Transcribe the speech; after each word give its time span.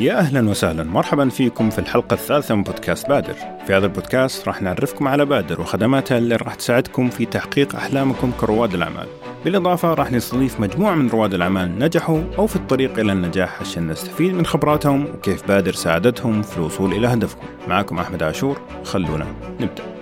يا 0.00 0.18
أهلا 0.18 0.50
وسهلا 0.50 0.84
مرحبا 0.84 1.28
فيكم 1.28 1.70
في 1.70 1.78
الحلقة 1.78 2.14
الثالثة 2.14 2.54
من 2.54 2.62
بودكاست 2.62 3.08
بادر. 3.08 3.34
في 3.66 3.74
هذا 3.74 3.86
البودكاست 3.86 4.48
راح 4.48 4.62
نعرفكم 4.62 5.08
على 5.08 5.24
بادر 5.24 5.60
وخدماتها 5.60 6.18
اللي 6.18 6.36
راح 6.36 6.54
تساعدكم 6.54 7.10
في 7.10 7.26
تحقيق 7.26 7.76
أحلامكم 7.76 8.32
كرواد 8.40 8.74
الأعمال. 8.74 9.06
بالإضافة 9.44 9.94
راح 9.94 10.12
نستضيف 10.12 10.60
مجموعة 10.60 10.94
من 10.94 11.08
رواد 11.08 11.34
الأعمال 11.34 11.78
نجحوا 11.78 12.22
أو 12.38 12.46
في 12.46 12.56
الطريق 12.56 12.98
إلى 12.98 13.12
النجاح 13.12 13.60
عشان 13.60 13.86
نستفيد 13.86 14.34
من 14.34 14.46
خبراتهم 14.46 15.04
وكيف 15.04 15.48
بادر 15.48 15.72
ساعدتهم 15.72 16.42
في 16.42 16.56
الوصول 16.58 16.92
إلى 16.92 17.06
هدفكم. 17.06 17.46
معكم 17.68 17.98
أحمد 17.98 18.22
عاشور 18.22 18.60
خلونا 18.84 19.26
نبدأ. 19.60 19.97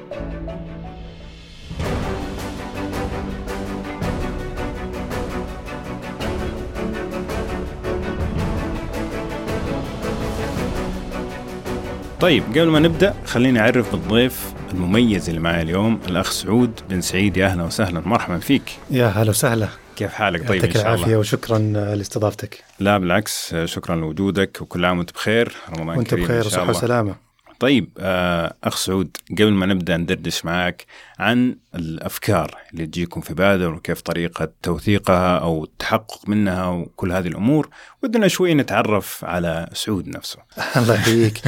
طيب 12.20 12.42
قبل 12.50 12.66
ما 12.66 12.78
نبدأ 12.78 13.14
خليني 13.24 13.60
أعرف 13.60 13.92
بالضيف 13.92 14.52
المميز 14.72 15.28
اللي 15.28 15.40
معي 15.40 15.62
اليوم 15.62 16.00
الأخ 16.08 16.30
سعود 16.30 16.80
بن 16.88 17.00
سعيد. 17.00 17.36
يا 17.36 17.46
أهلا 17.46 17.62
وسهلا 17.62 18.00
مرحبا 18.00 18.38
فيك. 18.38 18.78
يا 18.90 19.06
هلا 19.06 19.30
وسهلا. 19.30 19.68
كيف 19.96 20.12
حالك؟ 20.12 20.48
طيب 20.48 20.64
إن 20.64 20.70
شاء 20.70 20.82
الله. 20.82 20.94
العافية 20.94 21.16
وشكرا 21.16 21.58
لاستضافتك. 21.94 22.64
لا 22.80 22.98
بالعكس 22.98 23.54
شكرا 23.64 23.96
لوجودك 23.96 24.58
وكل 24.60 24.84
عام 24.84 24.98
وأنت 24.98 25.12
بخير. 25.12 25.56
رمضان 25.68 25.96
وأنت 25.98 26.10
كريم 26.10 26.24
بخير 26.24 26.46
وصحة 26.46 26.70
وسلامة. 26.70 27.26
طيب 27.60 27.88
آه، 27.98 28.54
أخ 28.64 28.76
سعود 28.76 29.16
قبل 29.30 29.52
ما 29.52 29.66
نبدأ 29.66 29.96
ندردش 29.96 30.44
معك 30.44 30.86
عن 31.18 31.56
الأفكار 31.74 32.56
اللي 32.72 32.86
تجيكم 32.86 33.20
في 33.20 33.34
بادر 33.34 33.74
وكيف 33.74 34.00
طريقة 34.00 34.48
توثيقها 34.62 35.38
أو 35.38 35.64
التحقق 35.64 36.28
منها 36.28 36.66
وكل 36.66 37.12
هذه 37.12 37.28
الأمور. 37.28 37.68
ودنا 38.02 38.28
شوي 38.28 38.54
نتعرف 38.54 39.24
على 39.24 39.68
سعود 39.72 40.08
نفسه. 40.08 40.38
الله 40.76 40.94
يحييك. 40.94 41.38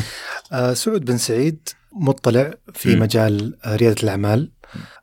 سعود 0.73 1.05
بن 1.05 1.19
سعيد 1.19 1.69
مطلع 1.93 2.55
في 2.75 2.97
م. 2.97 3.01
مجال 3.01 3.59
ريادة 3.67 4.03
الأعمال 4.03 4.53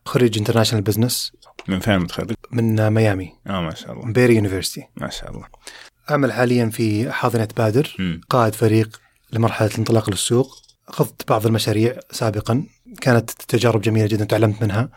خريج 0.05 0.37
international 0.38 0.83
business 0.83 1.31
من 1.67 1.79
فين 1.79 1.99
متخرج؟ 1.99 2.35
من 2.52 2.89
ميامي. 2.89 3.33
آه 3.47 3.61
ما 3.61 3.75
شاء 3.75 3.91
الله. 3.91 4.13
Barry 4.13 4.35
University 4.35 4.88
ما 4.95 5.09
شاء 5.09 5.31
الله. 5.31 5.45
أعمل 6.11 6.33
حاليا 6.33 6.69
في 6.69 7.11
حاضنة 7.11 7.47
بادر 7.57 7.95
م. 7.99 8.19
قائد 8.29 8.53
فريق 8.53 9.02
لمرحلة 9.31 9.69
الانطلاق 9.69 10.09
للسوق. 10.09 10.61
أخذت 10.87 11.29
بعض 11.29 11.45
المشاريع 11.45 11.99
سابقا. 12.11 12.63
كانت 13.02 13.31
تجارب 13.47 13.81
جميلة 13.81 14.08
جدا 14.08 14.25
تعلمت 14.25 14.61
منها 14.64 14.89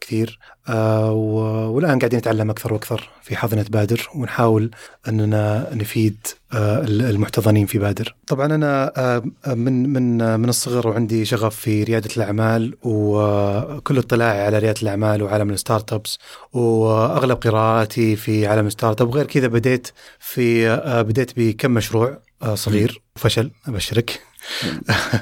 كثير. 0.00 0.38
آه 0.68 1.12
والآن 1.12 1.98
قاعدين 1.98 2.18
نتعلم 2.18 2.50
أكثر 2.50 2.72
وأكثر 2.72 3.10
في 3.22 3.36
حاضنه 3.36 3.64
بادر 3.70 4.08
ونحاول 4.14 4.70
أننا 5.08 5.70
نفيد 5.74 6.16
آه 6.52 6.84
المحتضنين 6.84 7.66
في 7.66 7.78
بادر. 7.78 8.14
طبعا 8.26 8.46
أنا 8.46 8.92
آه 8.96 9.22
من 9.54 9.92
من 9.92 10.40
من 10.40 10.48
الصغر 10.48 10.88
وعندي 10.88 11.24
شغف 11.24 11.56
في 11.56 11.82
ريادة 11.82 12.10
الأعمال 12.16 12.76
وكل 12.82 13.98
اطلاعي 13.98 14.46
على 14.46 14.58
ريادة 14.58 14.82
الأعمال 14.82 15.22
وعالم 15.22 15.50
ال 15.50 15.92
startups 15.92 16.18
وأغلب 16.52 17.36
قراءاتي 17.36 18.16
في 18.16 18.46
عالم 18.46 18.66
ال 18.66 19.00
startup 19.00 19.08
وغير 19.08 19.26
كذا 19.26 19.46
بديت 19.46 19.88
في 20.18 20.68
آه، 20.68 21.02
بديت 21.02 21.32
بكم 21.36 21.70
مشروع 21.70 22.18
آه، 22.42 22.54
صغير 22.54 23.02
وفشل 23.16 23.50
أبشرك. 23.68 24.20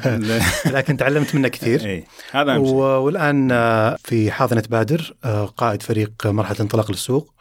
لكن 0.76 0.96
تعلمت 0.96 1.34
منه 1.34 1.48
كثير. 1.48 1.84
إيه، 1.84 2.04
هذا 2.32 2.56
والآن 2.56 3.48
آه، 3.52 3.96
في 4.04 4.30
حاضنة 4.30 4.62
بادر 4.70 5.14
آه، 5.24 5.44
قائد 5.46 5.82
فريق 5.82 6.12
مرحلة 6.26 6.56
انطلاق 6.60 6.90
للسوق. 6.90 7.32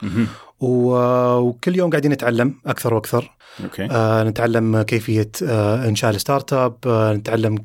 وكل 0.59 1.75
يوم 1.75 1.89
قاعدين 1.89 2.11
نتعلم 2.11 2.55
أكثر 2.65 2.93
وأكثر. 2.93 3.31
okay. 3.63 3.87
آه 3.91 4.23
نتعلم 4.23 4.81
كيفية 4.81 5.31
آه 5.43 5.87
إنشاء 5.87 6.11
ال 6.11 6.53
startup 6.53 6.77
آه 6.85 7.13
نتعلم 7.13 7.57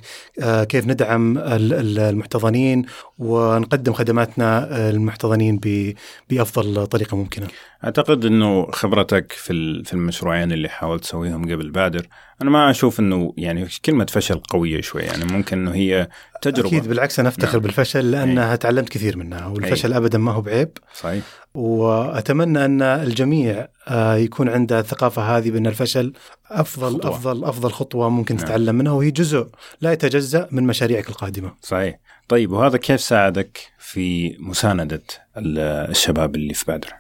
آه 0.43 0.65
كيف 0.65 0.87
ندعم 0.87 1.39
المحتضنين 1.39 2.87
ونقدم 3.19 3.93
خدماتنا 3.93 4.69
المحتضنين 4.91 5.61
بأفضل 6.31 6.87
طريقة 6.87 7.17
ممكنة 7.17 7.47
أعتقد 7.85 8.25
إنه 8.25 8.71
خبرتك 8.71 9.33
في 9.33 9.83
في 9.85 9.93
المشروعين 9.93 10.53
اللي 10.53 10.69
حاولت 10.69 11.03
تسويهم 11.03 11.53
قبل 11.53 11.71
بادر 11.71 12.07
أنا 12.43 12.51
ما 12.51 12.71
أشوف 12.71 13.01
إنه 13.01 13.35
يعني 13.37 13.69
كلمة 13.85 14.07
فشل 14.11 14.39
قوية 14.39 14.81
شوي 14.81 15.03
يعني 15.03 15.25
ممكن 15.25 15.59
إنه 15.59 15.75
هي 15.75 16.09
تجربة 16.43 16.69
أكيد 16.69 16.89
بالعكس 16.89 17.21
أنا 17.21 17.29
أفتخر 17.29 17.53
نعم. 17.53 17.63
بالفشل 17.63 18.11
لأنها 18.11 18.53
أي. 18.53 18.57
تعلمت 18.57 18.89
كثير 18.89 19.17
منها 19.17 19.47
والفشل 19.47 19.93
أي. 19.93 19.99
ابدا 19.99 20.19
ما 20.19 20.33
هو 20.33 20.41
بعيب 20.41 20.69
صحيح 20.95 21.25
وأتمنى 21.55 22.65
أن 22.65 22.83
الجميع 22.83 23.69
يكون 24.17 24.49
عنده 24.49 24.81
الثقافة 24.81 25.23
هذه 25.23 25.51
بأن 25.51 25.67
الفشل 25.67 26.13
أفضل 26.51 26.95
خطوة. 26.95 27.11
أفضل 27.11 27.45
أفضل 27.45 27.71
خطوة 27.71 28.09
ممكن 28.09 28.37
نعم. 28.37 28.45
تتعلم 28.45 28.75
منها 28.75 28.93
وهي 28.93 29.11
جزء 29.11 29.47
لا 29.81 29.93
يتجزأ 29.93 30.49
من 30.51 30.67
مشاريعك 30.67 31.09
القادمة. 31.09 31.53
صحيح. 31.63 31.99
طيب 32.29 32.53
وهذا 32.53 32.77
كيف 32.77 33.01
ساعدك 33.01 33.59
في 33.79 34.37
مساندة 34.39 35.03
الشباب 35.37 36.35
اللي 36.35 36.55
في 36.55 36.65
بادر؟ 36.69 36.93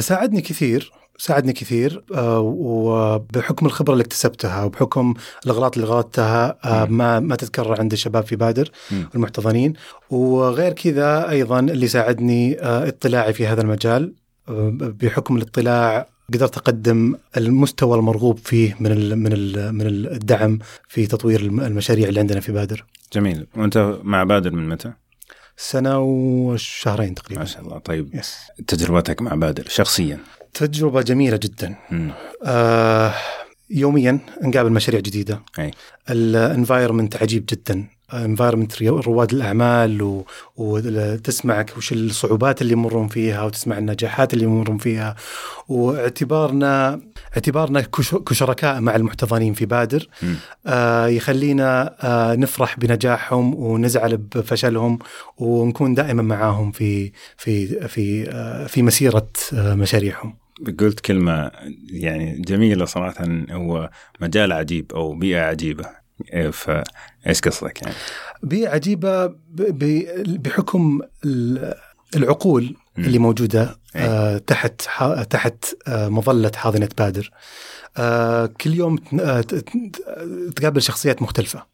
ساعدني 0.00 0.40
كثير 0.40 0.92
ساعدني 1.18 1.52
كثير 1.52 2.04
آه، 2.14 2.40
وبحكم 2.40 3.66
الخبرة 3.66 3.92
اللي 3.92 4.02
اكتسبتها 4.02 4.64
وبحكم 4.64 5.14
الإغلاط 5.44 5.76
اللي 5.76 5.88
غلطتها 5.88 6.58
آه، 6.64 6.84
ما 6.84 7.20
ما 7.20 7.36
تتكرر 7.36 7.80
عند 7.80 7.92
الشباب 7.92 8.26
في 8.26 8.36
بادر 8.36 8.70
المحتضنين 9.14 9.72
وغير 10.10 10.72
كذا 10.72 11.30
أيضا 11.30 11.60
اللي 11.60 11.88
ساعدني 11.88 12.60
آه، 12.60 12.88
اطلاعي 12.88 13.32
في 13.32 13.46
هذا 13.46 13.60
المجال 13.62 14.14
بحكم 14.48 15.36
الاطلاع 15.36 16.08
قدرت 16.34 16.56
أقدم 16.56 17.14
المستوى 17.36 17.98
المرغوب 17.98 18.38
فيه 18.38 18.76
من 18.80 18.92
ال 18.92 19.16
من 19.18 19.32
ال 19.32 19.74
من 19.74 19.86
الدعم 19.86 20.58
في 20.88 21.06
تطوير 21.06 21.40
المشاريع 21.40 22.08
اللي 22.08 22.20
عندنا 22.20 22.40
في 22.40 22.52
بادر. 22.52 22.84
جميل، 23.12 23.46
وأنت 23.56 23.98
مع 24.02 24.24
بادر 24.24 24.50
من 24.50 24.68
متى؟ 24.68 24.92
سنة 25.56 25.98
وشهرين 25.98 27.14
تقريبا. 27.14 27.40
ما 27.40 27.46
شاء 27.46 27.62
الله، 27.62 27.78
طيب 27.78 28.14
يس. 28.14 28.36
تجربتك 28.66 29.22
مع 29.22 29.34
بادر 29.34 29.64
شخصيا؟ 29.68 30.18
تجربة 30.54 31.02
جميلة 31.02 31.36
جدا 31.36 31.76
آه 32.44 33.14
يوميا 33.70 34.18
نقابل 34.42 34.72
مشاريع 34.72 35.00
جديدة 35.00 35.42
ال 36.10 36.19
environment 36.19 37.16
عجيب 37.16 37.44
جدا 37.48 37.88
environment 38.12 38.82
رواد 38.82 39.32
الأعمال 39.32 40.02
و... 40.02 40.24
وتسمعك 40.56 41.76
وش 41.76 41.92
الصعوبات 41.92 42.62
اللي 42.62 42.72
يمرون 42.72 43.08
فيها 43.08 43.42
وتسمع 43.42 43.78
النجاحات 43.78 44.34
اللي 44.34 44.44
يمرون 44.44 44.78
فيها. 44.78 45.16
واعتبارنا 45.68 47.00
اعتبارنا 47.36 47.80
كش... 47.80 48.14
كشركاء 48.14 48.80
مع 48.80 48.96
المحتضنين 48.96 49.54
في 49.54 49.66
بادر. 49.66 50.08
آه 50.66 51.06
يخلينا 51.06 51.96
آه 52.00 52.34
نفرح 52.34 52.78
بنجاحهم 52.78 53.54
ونزعل 53.54 54.16
بفشلهم 54.16 54.98
ونكون 55.38 55.94
دائما 55.94 56.22
معاهم 56.22 56.72
في 56.72 57.12
في 57.36 57.88
في 57.88 58.30
آه 58.30 58.66
في 58.66 58.82
مسيرة 58.82 59.28
آه 59.52 59.74
مشاريعهم. 59.74 60.36
قلت 60.80 61.00
كلمة 61.00 61.50
يعني 61.90 62.40
جميلة 62.40 62.84
صراحة 62.84 63.24
هو 63.50 63.90
مجال 64.20 64.52
عجيب 64.52 64.92
أو 64.92 65.14
بيئة 65.14 65.40
عجيبة. 65.40 65.84
إيه، 65.84 65.97
فايش 66.52 67.40
قصدك 67.40 67.82
يعني؟ 67.82 67.94
بيئة 68.42 68.68
عجيبة 68.68 69.34
بحكم 70.16 71.00
العقول 72.16 72.76
اللي 72.98 73.18
موجودة 73.18 73.78
إيه. 73.96 74.02
آه 74.02 74.38
تحت 74.38 74.82
تحت 75.30 75.64
آه 75.88 76.08
مظلة 76.08 76.52
حاضنة 76.56 76.88
بادر 76.98 77.30
آه 77.96 78.46
كل 78.46 78.74
يوم 78.74 78.96
تقابل 80.56 80.82
شخصيات 80.82 81.22
مختلفة 81.22 81.66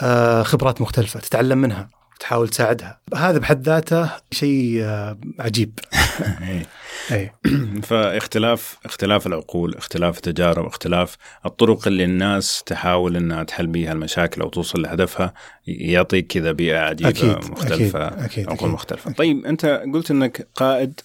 آه 0.00 0.42
خبرات 0.42 0.80
مختلفة 0.80 1.20
تتعلم 1.20 1.58
منها 1.58 1.90
تحاول 2.22 2.48
تساعدها. 2.48 3.00
هذا 3.14 3.38
بحد 3.38 3.62
ذاته 3.62 4.10
شيء 4.30 4.82
آه، 4.82 5.18
عجيب. 5.38 5.78
إيه. 6.48 6.66
اي 7.12 7.32
فاختلاف 7.88 8.78
اختلاف 8.84 9.26
العقول 9.26 9.74
اختلاف 9.74 10.16
التجارب 10.16 10.66
اختلاف 10.66 11.16
الطرق 11.46 11.86
اللي 11.86 12.04
الناس 12.04 12.62
تحاول 12.66 13.16
إنها 13.16 13.42
تحل 13.42 13.66
بها 13.66 13.92
المشاكل 13.92 14.42
أو 14.42 14.48
توصل 14.48 14.82
لهدفها 14.82 15.34
يعطيك 15.66 16.26
كذا 16.26 16.52
بيئة 16.52 16.78
عجيبة 16.78 17.10
أكيد 17.10 17.50
مختلفة 17.50 18.08
أكيد 18.08 18.24
أكيد. 18.24 18.50
عقول 18.50 18.70
مختلفة. 18.70 19.04
أكيد 19.10 19.18
طيب 19.18 19.46
أنت 19.46 19.82
قلت 19.94 20.10
إنك 20.10 20.48
قائد 20.54 21.00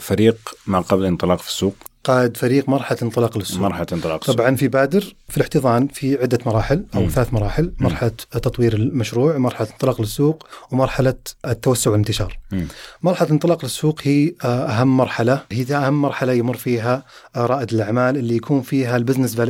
فريق 0.00 0.36
ما 0.66 0.80
قبل 0.80 1.00
الانطلاق 1.00 1.38
في 1.38 1.48
السوق. 1.48 1.76
قائد 2.04 2.36
فريق 2.36 2.68
مرحلة 2.68 2.98
انطلاق 3.02 3.38
للسوق. 3.38 3.60
مرحلة 3.60 3.86
انطلاق 3.92 4.20
السوق 4.20 4.36
طبعا 4.36 4.56
في 4.56 4.68
بادر 4.68 5.14
في 5.28 5.36
الاحتضان 5.36 5.88
في 5.88 6.22
عدة 6.22 6.38
مراحل 6.46 6.84
أو 6.94 7.02
م. 7.02 7.08
ثلاث 7.08 7.32
مراحل. 7.34 7.72
مرحلة 7.78 8.12
تطوير 8.30 8.72
المشروع 8.74 9.38
مرحلة 9.38 9.68
انطلاق 9.72 10.00
للسوق 10.00 10.46
ومرحلة 10.70 11.14
التوسع 11.46 11.90
والانتشار. 11.90 12.38
م. 12.52 12.62
مرحلة 13.02 13.28
الانطلاق 13.28 13.64
للسوق 13.64 14.00
هي 14.02 14.34
آه، 14.44 14.46
أهم 14.46 14.96
مرحلة. 14.96 15.42
هي 15.52 15.76
أهم 15.76 16.02
مرحلة 16.02 16.32
يمر 16.32 16.56
فيها 16.56 17.04
آه، 17.36 17.46
رائد 17.46 17.72
الأعمال 17.72 18.16
اللي 18.16 18.36
يكون 18.36 18.62
فيها 18.62 18.96
ال 18.96 19.01
business 19.01 19.40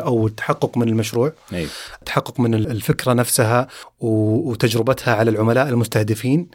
أو 0.00 0.26
التحقق 0.26 0.78
من 0.78 0.88
المشروع. 0.88 1.32
أي. 1.52 1.66
التحقق 2.00 2.40
من 2.40 2.54
الفكرة 2.54 3.12
نفسها 3.12 3.68
وتجربتها 4.00 5.14
على 5.14 5.30
العملاء 5.30 5.68
المستهدفين. 5.68 6.48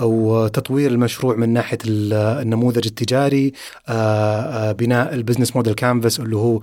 أو 0.00 0.46
تطوير 0.46 0.90
المشروع 0.90 1.36
من 1.36 1.48
ناحية 1.48 1.78
النموذج 1.86 2.86
التجاري 2.86 3.52
بناء 4.78 5.14
ال 5.14 5.19
business 5.19 5.56
model 5.56 5.74
canvas 5.74 6.20
اللي 6.20 6.36
هو 6.36 6.60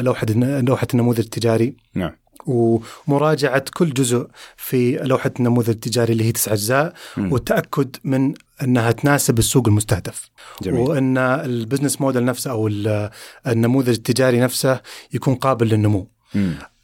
لوحة 0.00 0.26
لوحة 0.36 0.86
النموذج 0.94 1.20
التجاري. 1.20 1.76
نعم. 1.94 2.10
ومراجعة 2.46 3.64
كل 3.74 3.92
جزء 3.92 4.26
في 4.56 4.96
لوحة 4.96 5.30
النموذج 5.38 5.70
التجاري 5.70 6.12
اللي 6.12 6.24
هي 6.24 6.32
تسع 6.32 6.52
أجزاء 6.52 6.94
والتأكد 7.18 7.96
من 8.04 8.34
أنها 8.62 8.92
تناسب 8.92 9.38
السوق 9.38 9.68
المستهدف. 9.68 10.30
جميل. 10.62 10.80
وأن 10.80 11.18
البزنس 11.18 12.00
موديل 12.00 12.24
نفسه 12.24 12.50
أو 12.50 12.70
النموذج 13.46 13.88
التجاري 13.88 14.40
نفسه 14.40 14.80
يكون 15.14 15.34
قابل 15.34 15.68
للنمو. 15.68 16.08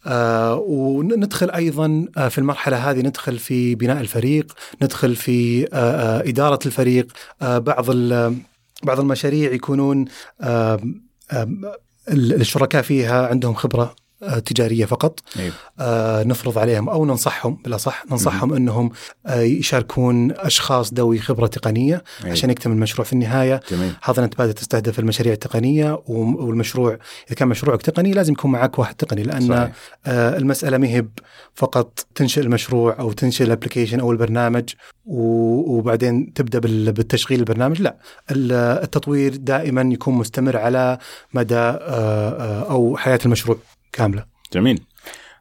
آه 0.05 0.55
وندخل 0.55 1.49
أيضا 1.49 2.05
آه 2.17 2.27
في 2.27 2.37
المرحلة 2.37 2.91
هذه 2.91 2.99
ندخل 2.99 3.39
في 3.39 3.75
بناء 3.75 4.01
الفريق 4.01 4.53
ندخل 4.81 5.15
في 5.15 5.67
آه 5.73 5.77
آه 5.77 6.29
إدارة 6.29 6.59
الفريق. 6.65 7.07
آه 7.41 7.57
بعض 7.57 7.85
بعض 8.83 8.99
المشاريع 8.99 9.53
يكونون 9.53 10.05
آه 10.41 10.79
الشركاء 12.11 12.81
فيها 12.81 13.27
عندهم 13.27 13.53
خبرة 13.53 13.95
تجارية 14.45 14.85
فقط 14.85 15.19
أيوه. 15.39 15.53
آه 15.79 16.23
نفرض 16.23 16.57
عليهم 16.57 16.89
أو 16.89 17.05
ننصحهم 17.05 17.57
بالاصح 17.63 18.05
ننصحهم 18.11 18.53
إنهم 18.53 18.91
آه 19.25 19.41
يشاركون 19.41 20.31
أشخاص 20.31 20.93
ذوي 20.93 21.19
خبرة 21.19 21.47
تقنية 21.47 22.03
أيوه. 22.23 22.31
عشان 22.31 22.49
يكتمل 22.49 22.73
المشروع 22.73 23.05
في 23.05 23.13
النهاية 23.13 23.61
جميل. 23.71 23.91
حاضنه 24.01 24.29
بادئ 24.37 24.53
تستهدف 24.53 24.99
المشاريع 24.99 25.33
التقنية 25.33 26.01
والمشروع 26.07 26.91
إذا 27.27 27.35
كان 27.35 27.47
مشروعك 27.47 27.81
تقني 27.81 28.11
لازم 28.11 28.33
يكون 28.33 28.51
معك 28.51 28.79
واحد 28.79 28.95
تقني 28.95 29.23
لأن 29.23 29.47
صحيح. 29.47 29.71
آه 30.05 30.37
المسألة 30.37 30.77
ما 30.77 30.87
هي 30.87 31.05
فقط 31.55 31.99
تنشئ 32.15 32.41
المشروع 32.41 32.99
أو 32.99 33.11
تنشئ 33.11 33.43
الأبلكيشن 33.43 33.99
أو 33.99 34.11
البرنامج 34.11 34.69
وبعدين 35.05 36.33
تبدأ 36.33 36.59
بالتشغيل 36.91 37.39
البرنامج 37.39 37.81
لا 37.81 37.97
التطوير 38.31 39.35
دائما 39.35 39.81
يكون 39.81 40.13
مستمر 40.13 40.57
على 40.57 40.97
مدى 41.33 41.55
آه، 41.55 41.79
آه، 41.79 42.71
أو 42.71 42.97
حياة 42.97 43.19
المشروع 43.25 43.57
كاملة. 43.93 44.25
جميل. 44.53 44.81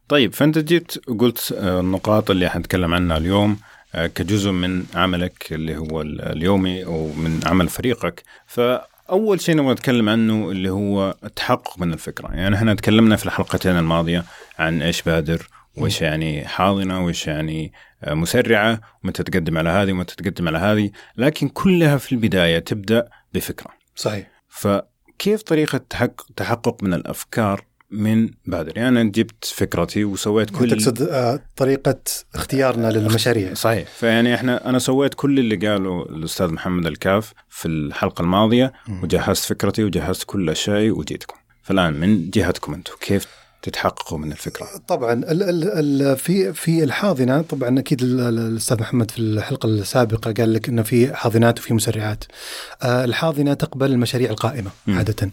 طيب 0.08 0.34
فأنت 0.34 0.58
جيت 0.58 1.08
وقلت 1.08 1.54
آه، 1.58 1.80
النقاط 1.80 2.30
اللي 2.30 2.48
حنتكلم 2.48 2.94
عنها 2.94 3.16
اليوم 3.16 3.58
آه، 3.94 4.06
كجزء 4.06 4.50
من 4.50 4.84
عملك 4.94 5.52
اللي 5.52 5.76
هو 5.76 6.02
اليومي 6.02 6.84
ومن 6.84 7.40
عمل 7.46 7.68
فريقك. 7.68 8.22
فأول 8.46 9.40
شيء 9.40 9.56
نبغى 9.56 9.72
نتكلم 9.72 10.08
عنه 10.08 10.50
اللي 10.50 10.70
هو 10.70 11.14
التحقق 11.24 11.78
من 11.78 11.92
الفكرة. 11.92 12.28
يعني 12.34 12.56
إحنا 12.56 12.74
تكلمنا 12.74 13.16
في 13.16 13.26
الحلقتين 13.26 13.76
الماضية 13.78 14.24
عن 14.58 14.82
إيش 14.82 15.02
بادر 15.02 15.48
وإيش 15.76 16.02
يعني 16.02 16.46
حاضنة 16.46 17.04
وإيش 17.04 17.26
يعني 17.26 17.72
آه، 18.04 18.14
مسرعة 18.14 18.80
ومتى 19.04 19.22
تقدم 19.22 19.58
على 19.58 19.68
هذه 19.68 19.92
ومتى 19.92 20.16
تقدم 20.16 20.48
على 20.48 20.58
هذه. 20.58 20.90
لكن 21.16 21.48
كلها 21.48 21.96
في 21.96 22.12
البداية 22.12 22.58
تبدأ 22.58 23.08
بفكرة. 23.34 23.70
صحيح. 23.96 24.26
فكيف 24.48 25.42
طريقة 25.42 25.78
تحقق 26.36 26.82
من 26.82 26.94
الأفكار 26.94 27.67
من 27.90 28.30
بادر 28.46 28.72
يعني 28.76 28.88
أنا 28.88 29.02
جبت 29.02 29.44
فكرتي 29.44 30.04
وسويت 30.04 30.50
كل 30.50 30.70
تقصد 30.70 31.02
آه، 31.02 31.40
طريقة 31.56 32.00
اختيارنا 32.34 32.90
للمشاريع. 32.90 33.54
صحيح. 33.54 33.88
فيعني 33.88 34.34
إحنا 34.34 34.68
أنا 34.68 34.78
سويت 34.78 35.14
كل 35.14 35.38
اللي 35.38 35.68
قاله 35.68 36.02
الأستاذ 36.02 36.48
محمد 36.48 36.86
الكاف 36.86 37.32
في 37.48 37.68
الحلقة 37.68 38.22
الماضية 38.22 38.72
وجهزت 39.02 39.44
فكرتي 39.44 39.84
وجهزت 39.84 40.24
كل 40.24 40.50
أشيائي 40.50 40.90
وجيتكم 40.90 41.36
فالآن 41.62 42.00
من 42.00 42.30
جهتكم 42.30 42.74
أنتم 42.74 42.92
كيف 43.00 43.26
تتحققوا 43.62 44.18
من 44.18 44.32
الفكرة؟ 44.32 44.66
طبعا 44.88 45.12
ال 45.12 45.42
ال 45.42 46.02
ال 46.02 46.16
في 46.16 46.52
في 46.52 46.84
الحاضنة 46.84 47.42
طبعا 47.42 47.78
أكيد 47.78 48.02
الأستاذ 48.02 48.80
محمد 48.80 49.10
في 49.10 49.18
الحلقة 49.18 49.66
السابقة 49.66 50.32
قال 50.32 50.54
لك 50.54 50.68
إنه 50.68 50.82
في 50.82 51.14
حاضنات 51.14 51.58
وفي 51.58 51.74
مسرعات. 51.74 52.24
آه 52.82 53.04
الحاضنة 53.04 53.54
تقبل 53.54 53.90
المشاريع 53.92 54.30
القائمة 54.30 54.70
م. 54.86 54.96
عادة. 54.96 55.30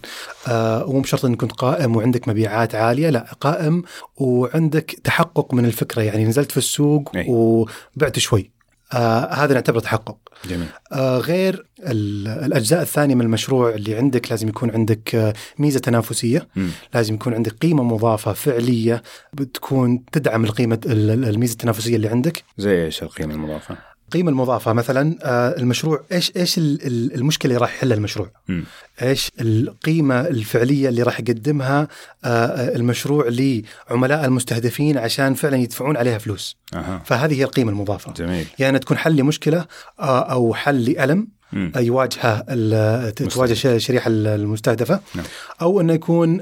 آه 0.48 0.86
ومو 0.86 1.00
بشرط 1.00 1.24
إنك 1.24 1.40
كنت 1.40 1.52
قائم 1.52 1.96
وعندك 1.96 2.28
مبيعات 2.28 2.74
عالية 2.74 3.10
لا 3.10 3.26
قائم 3.40 3.82
وعندك 4.16 4.96
تحقق 5.04 5.54
من 5.54 5.64
الفكرة 5.64 6.02
يعني 6.02 6.24
نزلت 6.24 6.50
في 6.50 6.56
السوق 6.58 7.10
أي. 7.16 7.26
وبعت 7.28 8.18
شوي. 8.18 8.55
آه 8.92 9.34
هذا 9.34 9.54
نعتبره 9.54 9.80
تحقق. 9.80 10.16
جميل. 10.48 10.66
آه 10.92 11.18
غير 11.18 11.66
الأجزاء 11.80 12.82
الثانية 12.82 13.14
من 13.14 13.20
المشروع 13.20 13.70
اللي 13.70 13.94
عندك 13.94 14.30
لازم 14.30 14.48
يكون 14.48 14.70
عندك 14.70 15.14
آه 15.14 15.34
ميزة 15.58 15.80
تنافسية، 15.80 16.48
م. 16.56 16.68
لازم 16.94 17.14
يكون 17.14 17.34
عندك 17.34 17.52
قيمة 17.52 17.82
مضافة 17.82 18.32
فعلية 18.32 19.02
بتكون 19.32 20.04
تدعم 20.12 20.44
القيمة 20.44 20.80
الميزة 20.86 21.52
التنافسية 21.52 21.96
اللي 21.96 22.08
عندك. 22.08 22.44
زي 22.58 22.84
إيش 22.84 23.02
القيمة 23.02 23.34
المضافة؟ 23.34 23.76
القيمه 24.06 24.30
المضافة 24.30 24.72
مثلا 24.72 25.16
آه، 25.22 25.56
المشروع 25.58 26.04
إيش 26.12 26.32
إيش 26.36 26.58
المشكلة 26.58 27.50
اللي 27.50 27.60
راح 27.62 27.74
يحلها 27.74 27.96
المشروع؟ 27.96 28.30
م. 28.48 28.62
إيش 29.02 29.30
القيمة 29.40 30.20
الفعلية 30.20 30.88
اللي 30.88 31.02
راح 31.02 31.20
يقدمها 31.20 31.88
آه، 32.24 32.28
آه، 32.28 32.76
المشروع 32.76 33.28
لعملاء 33.28 34.24
المستهدفين 34.24 34.98
عشان 34.98 35.34
فعلا 35.34 35.56
يدفعون 35.56 35.96
عليها 35.96 36.18
فلوس. 36.18 36.56
أه. 36.74 37.02
فهذه 37.04 37.34
هي 37.34 37.44
القيمة 37.44 37.70
المضافة. 37.70 38.12
جميل. 38.12 38.46
يعني 38.58 38.78
تكون 38.78 38.98
حل 38.98 39.16
لمشكلة 39.16 39.66
أو 40.00 40.54
حل 40.54 40.84
لألم 40.84 41.28
يواجهها 41.76 42.44
تواجه 43.10 43.74
الشريحه 43.76 44.08
المستهدفة 44.10 45.00
نعم. 45.14 45.24
أو 45.62 45.80
انه 45.80 45.92
يكون 45.92 46.40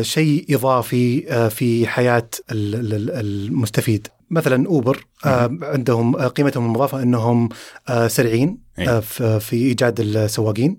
شيء 0.00 0.46
إضافي 0.50 1.22
في 1.50 1.86
حياة 1.86 2.28
المستفيد 2.50 4.08
مثلا 4.30 4.66
اوبر 4.66 5.06
آه 5.24 5.58
عندهم 5.62 6.16
آه 6.16 6.26
قيمتهم 6.26 6.64
المضافة 6.66 7.02
إنهم 7.02 7.48
آه 7.88 8.06
سريعين 8.06 8.58
آه 8.78 9.00
في 9.38 9.52
إيجاد 9.56 10.00
السواقين 10.00 10.78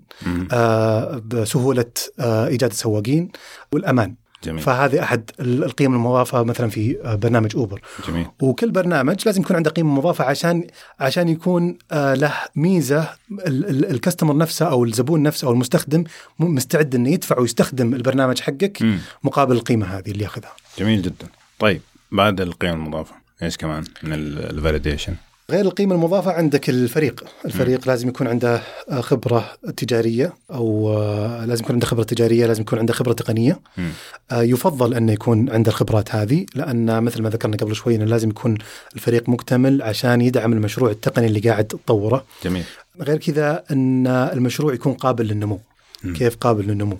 آه 0.52 1.22
بسهولة 1.26 1.92
آه 2.20 2.46
إيجاد 2.46 2.70
السواقين 2.70 3.30
والأمان. 3.72 4.14
جميل. 4.44 4.62
فهذه 4.62 5.02
أحد 5.02 5.30
القيم 5.40 5.94
المضافة 5.94 6.42
مثلا 6.42 6.68
في 6.70 6.98
برنامج 7.22 7.56
اوبر 7.56 7.80
جميل. 8.08 8.26
وكل 8.42 8.70
برنامج 8.70 9.16
لازم 9.26 9.42
يكون 9.42 9.56
عنده 9.56 9.70
قيمة 9.70 9.94
مضافة 9.94 10.24
عشان 10.24 10.66
عشان 11.00 11.28
يكون 11.28 11.78
له 11.92 12.32
ميزة 12.56 13.08
الكاستمر 13.48 14.36
نفسه 14.36 14.66
أو 14.66 14.84
الزبون 14.84 15.22
نفسه 15.22 15.46
أو 15.46 15.52
المستخدم 15.52 16.04
مستعد 16.38 16.94
إنه 16.94 17.10
يدفع 17.10 17.38
ويستخدم 17.38 17.94
البرنامج 17.94 18.40
حقك 18.40 18.82
م. 18.82 18.98
مقابل 19.24 19.56
القيمة 19.56 19.86
هذه 19.86 20.10
اللي 20.10 20.24
ياخذها. 20.24 20.52
جميل 20.78 21.02
جدا. 21.02 21.26
طيب 21.58 21.80
بعد 22.12 22.40
القيمه 22.40 22.74
المضافة. 22.74 23.21
إيش 23.42 23.56
كمان 23.56 23.84
من 24.02 24.12
الفاليديشن 24.12 25.14
غير 25.50 25.64
القيمة 25.64 25.94
المضافة 25.94 26.32
عندك 26.32 26.70
الفريق، 26.70 27.24
الفريق 27.44 27.86
م. 27.86 27.90
لازم 27.90 28.08
يكون 28.08 28.26
عنده 28.26 28.62
خبرة 29.00 29.52
تجارية 29.76 30.32
أو 30.50 30.92
آه، 30.92 31.44
لازم 31.44 31.64
يكون 31.64 31.74
عنده 31.74 31.86
خبرة 31.86 32.02
تجارية، 32.02 32.46
لازم 32.46 32.62
يكون 32.62 32.78
عنده 32.78 32.92
خبرة 32.92 33.12
تقنية. 33.12 33.60
م. 33.78 33.88
آه، 34.30 34.42
يفضل 34.42 34.94
أنه 34.94 35.12
يكون 35.12 35.50
عنده 35.50 35.70
الخبرات 35.70 36.14
هذه 36.14 36.46
لأن 36.54 37.02
مثل 37.02 37.22
ما 37.22 37.30
ذكرنا 37.30 37.56
قبل 37.56 37.74
شوي 37.74 37.94
أنه 37.94 38.04
لازم 38.04 38.30
يكون 38.30 38.58
الفريق 38.94 39.28
مكتمل 39.28 39.82
عشان 39.82 40.20
يدعم 40.20 40.52
المشروع 40.52 40.90
التقني 40.90 41.26
اللي 41.26 41.40
قاعد 41.40 41.64
تطوره. 41.64 42.24
جميل. 42.44 42.64
غير 43.00 43.16
كذا 43.16 43.64
أن 43.70 44.06
المشروع 44.06 44.74
يكون 44.74 44.92
قابل 44.92 45.26
للنمو. 45.26 45.60
م. 46.04 46.12
كيف 46.12 46.36
قابل 46.36 46.66
للنمو؟ 46.66 46.98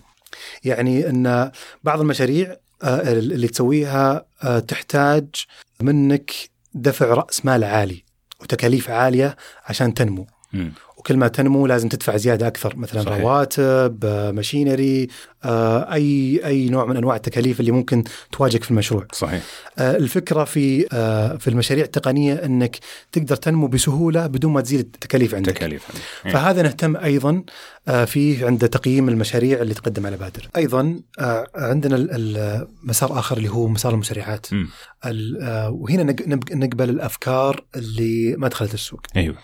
يعني 0.64 1.08
أن 1.08 1.50
بعض 1.84 2.00
المشاريع 2.00 2.56
اللي 2.82 3.48
تسويها 3.48 4.26
تحتاج 4.68 5.26
منك 5.80 6.30
دفع 6.74 7.06
رأس 7.06 7.44
مال 7.44 7.64
عالي 7.64 8.04
وتكاليف 8.40 8.90
عالية 8.90 9.36
عشان 9.64 9.94
تنمو 9.94 10.26
م. 10.52 10.68
وكل 10.96 11.16
ما 11.16 11.28
تنمو 11.28 11.66
لازم 11.66 11.88
تدفع 11.88 12.16
زيادة 12.16 12.46
أكثر 12.46 12.76
مثلا 12.76 13.02
صحيح. 13.02 13.18
رواتب 13.18 14.04
ماشينري 14.34 15.02
آه، 15.02 15.08
اي 15.44 16.40
أي 16.46 16.68
نوع 16.68 16.84
من 16.84 16.96
أنواع 16.96 17.16
التكاليف 17.16 17.61
اللي 17.61 17.70
ممكن 17.72 18.04
تواجهك 18.32 18.64
في 18.64 18.70
المشروع. 18.70 19.06
صحيح. 19.12 19.42
آه، 19.78 19.96
الفكرة 19.96 20.44
في 20.44 20.87
آه، 20.92 21.37
في 21.37 21.49
المشاريع 21.49 21.84
التقنية 21.84 22.34
إنك 22.34 22.78
تقدر 23.12 23.37
تنمو 23.37 23.66
بسهولة 23.66 24.26
بدون 24.26 24.52
ما 24.52 24.61
تزيد 24.61 24.80
التكاليف 24.80 25.34
عندك. 25.34 25.52
تكاليف 25.52 25.84
عندك. 25.90 26.37
فهذا 26.37 26.62
نهتم 26.62 26.96
أيضا 26.96 27.42
فيه 28.06 28.46
عند 28.46 28.68
تقييم 28.68 29.08
المشاريع 29.08 29.62
اللي 29.62 29.75
تقدم 29.75 30.06
على 30.06 30.16
بادر 30.16 30.49
أيضا 30.56 31.00
عندنا 31.54 31.96
المسار 31.96 33.18
آخر 33.18 33.37
اللي 33.37 33.49
هو 33.49 33.68
مسار 33.68 33.94
المسرعات 33.94 34.46
وهنا 35.68 36.16
نقبل 36.52 36.90
الأفكار 36.90 37.64
اللي 37.76 38.37
ما 38.37 38.49
دخلت 38.49 38.75
السوق. 38.75 39.00
أيوه. 39.16 39.37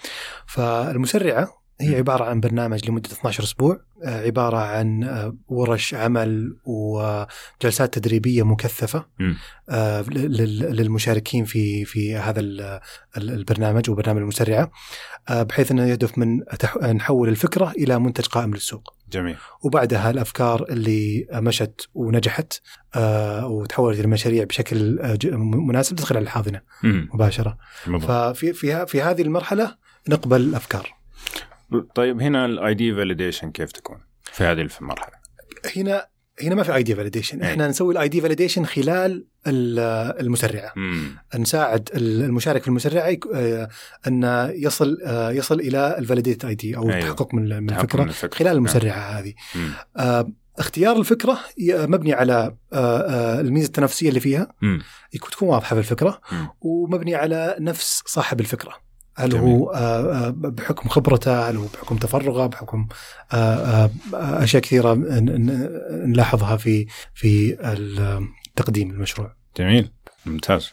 فالمسرعه 0.47 1.58
هي 1.81 1.97
عبارة 1.97 2.25
عن 2.25 2.41
برنامج 2.41 2.89
لمدة 2.89 3.13
12 3.13 3.45
أسبوع 3.45 3.81
آه، 4.05 4.27
عبارة 4.27 4.57
عن 4.57 5.05
آه، 5.05 5.37
ورش 5.49 5.95
عمل 5.95 6.57
وجلسات 6.65 7.95
تدريبية 7.95 8.43
مكثفة 8.43 9.07
آه، 9.71 10.03
للمشاركين 10.03 11.45
في 11.45 11.85
في 11.85 12.17
هذا 12.17 12.41
البرنامج 13.17 13.91
وبرنامج 13.91 14.21
المسرعة 14.21 14.71
بحيث 15.31 15.71
أنه 15.71 15.87
يهدف 15.87 16.19
من 16.19 16.41
نحول 16.83 17.29
الفكرة 17.29 17.71
إلى 17.71 17.99
منتج 17.99 18.27
قائم 18.27 18.55
للسوق. 18.55 18.95
جميل. 19.13 19.37
وبعدها 19.63 20.11
الأفكار 20.11 20.65
اللي 20.71 21.27
مشت 21.33 21.89
ونجحت 21.95 22.53
وتحولت 23.43 23.99
إلى 23.99 24.07
مشاريع 24.07 24.45
بشكل 24.45 24.99
مناسب 25.41 25.97
تدخل 25.97 26.17
على 26.17 26.23
الحاضنة 26.23 26.61
مباشرة. 26.85 27.59
ففي 28.01 28.53
في 28.53 28.87
في 28.87 29.03
هذه 29.03 29.23
المرحلة 29.23 29.77
نقبل 30.09 30.41
الأفكار. 30.41 30.98
طيب 31.95 32.21
هنا 32.21 32.45
ال 32.45 32.75
idea 32.75 32.95
validation 32.95 33.51
كيف 33.51 33.73
تكون 33.73 33.99
في 34.23 34.45
هذه 34.45 34.69
المرحلة؟ 34.81 35.15
هنا 35.77 36.07
هنا 36.43 36.55
ما 36.55 36.63
في 36.63 36.75
idea 36.75 36.95
validation 36.95 37.43
إحنا 37.43 37.69
نسوي 37.69 37.95
ال 37.95 38.09
idea 38.09 38.21
validation 38.21 38.65
خلال 38.65 39.27
المسرعة 39.47 40.73
مم. 40.77 41.17
نساعد 41.39 41.89
المشارك 41.95 42.63
في 42.63 42.69
المسرعة 42.69 43.17
آه، 43.35 43.69
أن 44.07 44.51
يصل 44.55 44.99
آه، 45.05 45.31
يصل 45.31 45.61
إلى 45.61 45.99
ال 45.99 46.45
validated 46.45 46.55
idea 46.55 46.77
أو 46.77 46.83
أيوه. 46.83 46.99
التحقق 46.99 47.35
من 47.35 47.53
الفكرة 47.71 48.03
من 48.03 48.09
الفكرة. 48.09 48.39
خلال 48.39 48.49
نعم. 48.49 48.57
المسرعة 48.57 48.99
هذه 48.99 49.35
مم. 49.55 49.71
آه، 49.97 50.33
اختيار 50.59 50.97
الفكرة 50.97 51.39
مبني 51.69 52.13
على 52.13 52.57
الميزة 53.41 53.67
التنافسية 53.67 54.09
اللي 54.09 54.21
فيها 54.21 54.53
مم. 54.63 54.83
تكون 55.13 55.49
واضحة 55.49 55.75
في 55.75 55.81
الفكرة 55.81 56.21
مم. 56.33 56.49
ومبني 56.61 57.15
على 57.15 57.57
نفس 57.61 58.03
صاحب 58.07 58.41
الفكرة 58.41 58.88
هل. 59.19 59.37
هو 59.37 59.71
آه، 59.71 60.27
آه، 60.27 60.31
بحكم 60.31 60.89
خبرته 60.89 61.51
هل 61.51 61.57
هو 61.57 61.67
بحكم 61.75 61.97
تفرغه 61.97 62.47
بحكم 62.47 62.87
آه، 63.33 63.91
أشياء 64.15 64.63
كثيرة 64.63 64.95
نلاحظها 65.91 66.57
في 66.57 66.87
في 67.15 67.57
تقديم 68.57 68.91
المشروع 68.91 69.33
جميل 69.59 69.91
ممتاز 70.27 70.71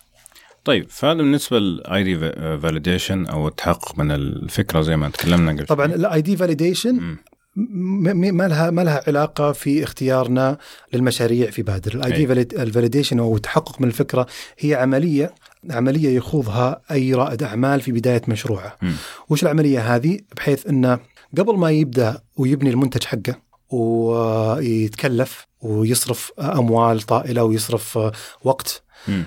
طيب 0.66 0.90
فهذا 0.90 1.18
بالنسبة 1.18 1.60
لل 1.60 2.04
idea 2.04 2.20
validation 2.60 3.26
أو 3.26 3.48
التحقق 3.48 4.00
من 4.00 4.12
الفكرة 4.12 4.82
زي 4.82 4.98
ما 4.98 5.10
تكلمنا 5.10 5.52
قبل 5.52 5.66
طبعا. 5.66 5.86
ال 5.86 6.22
idea 6.22 6.38
validation. 6.38 7.18
ما 7.56 8.48
لها 8.48 8.70
ما 8.70 8.82
لها 8.82 9.04
علاقة 9.08 9.52
في 9.52 9.84
اختيارنا 9.84 10.58
للمشاريع 10.94 11.50
في 11.50 11.62
بادر 11.62 11.94
ال 11.94 12.26
idea 12.26 12.42
ال 12.42 12.49
validation 12.49 13.20
أو 13.20 13.36
التحقق 13.36 13.82
من 13.82 13.88
الفكرة 13.88 14.28
هي 14.60 14.76
عملية 14.76 15.34
عملية 15.72 16.16
يخوضها 16.16 16.82
أي 16.92 17.14
رائد 17.14 17.44
أعمال 17.44 17.82
في 17.82 17.92
بداية 17.92 18.22
مشروعه 18.28 18.78
مم. 18.82 18.94
وش 19.30 19.44
العملية 19.44 19.96
هذه 19.96 20.20
بحيث 20.38 20.68
انه 20.68 21.00
قبل 21.38 21.58
ما 21.58 21.72
يبدأ 21.72 22.22
ويبني 22.38 22.70
المنتج 22.70 23.04
حقه 23.04 23.36
ويتكلف 23.70 25.48
ويصرف 25.62 26.32
أموال 26.40 27.02
طائلة 27.02 27.44
ويصرف 27.44 28.00
وقت 28.44 28.84
مم. 29.08 29.26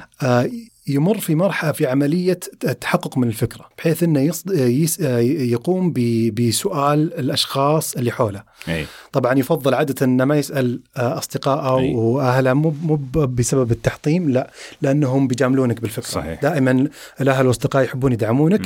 يمر 0.89 1.19
في 1.19 1.35
مرحلة 1.35 1.73
في 1.73 1.87
عملية 1.87 2.41
التحقق 2.65 3.19
من 3.19 3.29
الفكرة 3.29 3.69
بحيث 3.79 4.03
إنه 4.03 4.21
يصد... 4.21 4.51
يس... 4.53 5.01
يقوم 5.01 5.93
ب... 5.93 5.99
بسؤال 6.35 7.15
الأشخاص 7.15 7.95
اللي 7.97 8.11
حوله 8.13 8.43
أي 8.69 8.87
طبعا 9.13 9.39
يفضل 9.39 9.75
عادة 9.75 10.07
إنه 10.07 10.25
ما 10.25 10.37
يسأل 10.39 10.81
آه، 10.97 11.19
اصدقائه 11.19 11.79
أي. 11.79 11.95
واهله 11.95 12.53
مو 12.55 12.75
مو 12.83 12.95
ب- 12.97 13.37
بسبب 13.37 13.73
التحطيم 13.73 14.31
لا 14.31 14.51
لأنهم 14.83 15.27
بيجاملونك 15.29 15.81
بالفكرة 15.81 16.09
صحيح. 16.09 16.41
دائما 16.41 16.89
الأهل 17.21 17.43
والأصدقاء 17.47 17.85
يحبون 17.85 18.13
يدعمونك. 18.13 18.61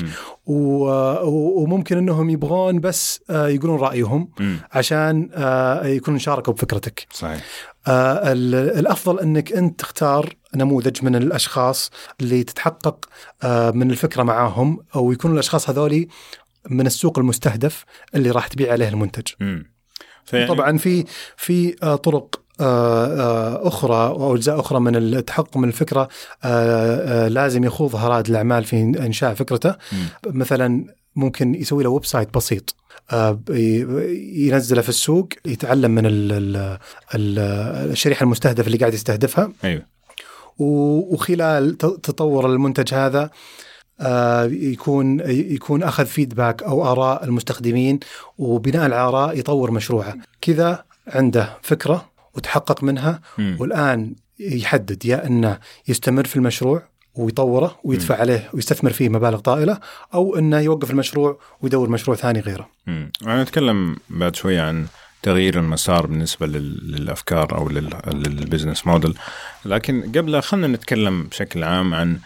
و... 0.47 0.55
و- 0.55 1.63
وممكن 1.63 1.99
إنهم 1.99 2.31
يبغون 2.31 2.81
بس 2.81 3.21
آه، 3.31 3.49
يقولون 3.49 3.81
رأيهم 3.81 4.29
مم. 4.41 4.57
عشان 4.73 5.29
آه، 5.35 5.87
يكونوا 5.87 6.19
شاركوا 6.19 6.53
بفكرتك 6.55 7.07
صحيح 7.13 7.41
ال- 7.89 8.79
الأفضل 8.79 9.21
إنك 9.21 9.53
أنت 9.53 9.81
تختار 9.81 10.35
نموذج 10.57 11.05
من 11.05 11.17
الأشخاص 11.17 11.91
اللي 12.21 12.45
تتحقق 12.45 13.09
آه، 13.43 13.71
من 13.71 13.91
الفكرة 13.91 14.23
معاهم 14.23 14.79
أو 14.97 15.13
يكونوا 15.13 15.35
الأشخاص 15.35 15.71
هذولي 15.71 16.09
من 16.71 16.87
السوق 16.87 17.19
المستهدف 17.19 17.85
اللي 18.15 18.31
راح 18.31 18.47
تبيع 18.47 18.73
عليه 18.73 18.89
المنتج. 18.89 19.27
فيعني 20.25 20.47
طبعا 20.47 20.79
في 20.79 21.05
في 21.37 21.77
آه، 21.83 21.97
طرق 21.97 22.43
آه، 22.61 23.69
أخرى 23.69 24.07
أو 24.07 24.35
أجزاء 24.35 24.61
أخرى 24.61 24.81
من 24.81 24.97
التحقق 24.97 25.57
من 25.57 25.69
الفكرة 25.69 26.09
لازم 27.29 27.65
يخوضها 27.65 28.09
رائد 28.09 28.29
الأعمال 28.29 28.65
في 28.65 28.83
إنشاء 28.83 29.35
فكرته 29.35 29.75
مم. 29.93 30.07
مثلا 30.27 30.85
ممكن 31.17 31.55
يسوي 31.55 31.85
له 31.85 31.91
website 31.91 32.35
بسيط 32.35 32.77
ينزله 34.35 34.83
في 34.83 34.89
السوق 34.89 35.29
يتعلم 35.47 35.91
من 35.91 36.07
ال 36.07 36.33
ال 36.33 36.57
ال 37.15 37.39
الشريحة 37.91 38.25
المستهدفة 38.25 38.67
اللي 38.67 38.79
قاعد 38.79 38.95
يستهدفها 38.95 39.53
أيوه 39.65 39.83
وخلال 40.63 41.79
تطور 41.79 42.47
المنتج 42.47 42.95
هذا 42.95 43.31
آه، 44.01 44.45
يكون 44.45 45.21
يكون 45.31 45.83
أخذ 45.83 46.07
feedback 46.07 46.63
أو 46.63 46.93
آراء 46.93 47.25
المستخدمين 47.25 48.01
وبناء 48.39 48.83
على 48.83 48.95
الآراء 48.95 49.39
يطور 49.39 49.71
مشروعه 49.71 50.15
كذا 50.41 50.85
عنده 51.07 51.59
فكرة 51.63 52.11
وتحقق 52.35 52.83
منها. 52.85 53.21
والآن 53.59 54.15
يحدد 54.41 55.05
يا 55.07 55.27
إنه 55.27 55.59
يستمر 55.89 56.25
في 56.25 56.37
المشروع 56.37 56.83
ويطوره 57.15 57.79
ويدفع 57.85 58.17
عليه 58.17 58.51
ويستثمر 58.55 58.93
فيه 58.93 59.09
مبالغ 59.09 59.39
طائلة 59.39 59.79
أو 60.15 60.37
إنه 60.37 60.61
يوقف 60.61 60.91
المشروع 60.91 61.39
ويدور 61.61 61.89
مشروع 61.89 62.17
ثاني 62.17 62.41
غيره. 62.41 62.69
مم. 62.87 63.13
أنا 63.23 63.43
أتكلم 63.43 63.97
بعد 64.11 64.37
شوي 64.37 64.59
عن 64.59 64.87
تغيير 65.23 65.59
المسار 65.59 66.07
بالنسبة 66.07 66.47
لل- 66.47 66.93
للأفكار 66.93 67.59
أو 67.59 67.69
لل- 67.69 67.91
لل 68.15 68.29
business 68.29 68.87
model 68.87 69.15
لكن 69.65 70.03
قبل 70.17 70.43
خلينا 70.43 70.67
نتكلم 70.67 71.25
بشكل 71.25 71.65
عام 71.65 71.95
عن 71.95 72.19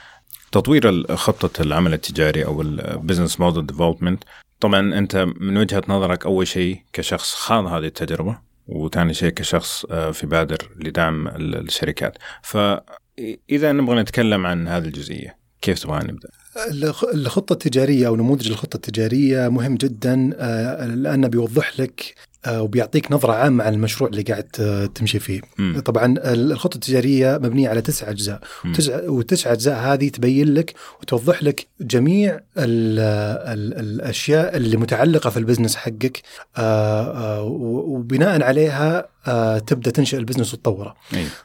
تطوير 0.53 1.17
خطة 1.17 1.63
العمل 1.63 1.93
التجاري 1.95 2.45
أو 2.45 2.63
ال 2.63 2.72
business 2.72 3.41
model 3.41 3.67
development 3.67 4.25
طبعا 4.61 4.99
أنت 4.99 5.27
من 5.41 5.57
وجهة 5.57 5.83
نظرك 5.89 6.27
أول 6.27 6.47
شيء 6.49 6.81
كشخص 6.93 7.35
خاض 7.35 7.67
هذه 7.67 7.85
التجربة 7.87 8.39
وثاني 8.67 9.15
شيء 9.15 9.31
كشخص 9.31 9.85
آه، 9.91 10.11
في 10.11 10.27
بادر 10.27 10.57
لدعم 10.77 11.29
ال- 11.29 11.55
الشركات. 11.67 12.19
فإذا 12.43 13.73
نبغى 13.73 14.01
نتكلم 14.01 14.47
عن 14.47 14.69
هذه 14.69 14.85
الجزئية 14.85 15.37
كيف 15.63 15.83
تبغى 15.83 15.99
نبدأ؟ 16.05 16.29
الخ- 16.71 17.05
الخطة 17.15 17.53
التجارية 17.53 18.07
أو 18.07 18.17
نموذج 18.17 18.51
الخطة 18.51 18.77
التجارية 18.77 19.49
مهم 19.49 19.75
جدا 19.75 20.31
آه، 20.39 20.87
لأنه 20.87 21.29
بيوضح 21.29 21.81
لك 21.81 22.15
وبيعطيك 22.49 23.13
نظرة 23.13 23.33
عامة 23.33 23.65
عن 23.65 23.75
المشروع 23.75 24.11
اللي 24.11 24.23
قاعد 24.23 24.49
آه، 24.61 24.87
تمشي 24.87 25.19
فيه 25.19 25.41
مم. 25.59 25.81
طبعا 25.81 26.15
الخطة 26.19 26.75
التجارية 26.75 27.39
مبنية 27.43 27.69
على 27.69 27.81
تسع 27.81 28.11
أجزاء 28.11 28.41
وتسع 28.93 29.53
أجزاء 29.53 29.79
هذه 29.79 30.09
تبين 30.09 30.55
لك 30.55 30.75
وتوضح 31.03 31.43
لك 31.43 31.67
جميع 31.81 32.41
ال 32.59 32.99
ال 33.49 33.79
الأشياء 33.81 34.57
اللي 34.57 34.77
متعلقة 34.77 35.31
في 35.31 35.37
البزنس 35.37 35.77
حقك 35.77 36.23
آه، 36.57 37.39
آه، 37.39 37.43
وبناء 37.43 38.43
عليها 38.43 39.09
آه، 39.27 39.59
تبدأ 39.59 39.91
تنشئ 39.91 40.17
ال 40.17 40.21
business 40.21 40.55
وتطوره. 40.55 40.95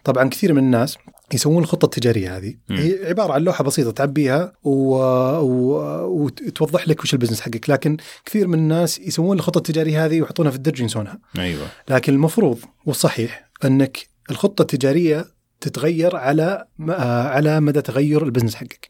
طبعا 0.04 0.30
كثير 0.30 0.54
من 0.54 0.64
الناس 0.64 0.98
يسوون 1.34 1.64
الخطة 1.64 1.86
التجارية 1.86 2.38
هذه. 2.38 2.56
مم. 2.70 2.78
هي 2.78 3.06
عبارة 3.06 3.34
عن 3.34 3.42
لوحة 3.42 3.64
بسيطة 3.64 3.92
تعبيها 3.92 4.54
و... 4.64 4.96
و... 5.40 5.78
وتوضح 6.08 6.88
لك 6.88 7.02
وش 7.04 7.14
ال 7.14 7.17
business 7.17 7.42
حقك. 7.42 7.70
لكن 7.70 7.98
كثير 8.26 8.48
من 8.48 8.60
الناس 8.60 9.00
يسوون 9.00 9.38
الخطة 9.38 9.58
التجارية 9.58 10.06
هذه 10.06 10.22
ويحطونها 10.22 10.52
في 10.52 10.58
الدرج 10.58 10.80
وينسونها 10.80 11.20
أيوه. 11.38 11.68
لكن 11.90 12.14
المفروض 12.14 12.60
والصحيح 12.86 13.52
أنك 13.66 14.08
الخطة 14.32 14.62
التجارية 14.62 15.26
تتغير 15.62 16.16
على 16.16 16.66
على 16.90 17.60
مدى 17.60 17.82
تغير 17.82 18.24
ال 18.24 18.27
business 18.27 18.56
حقك. 18.56 18.88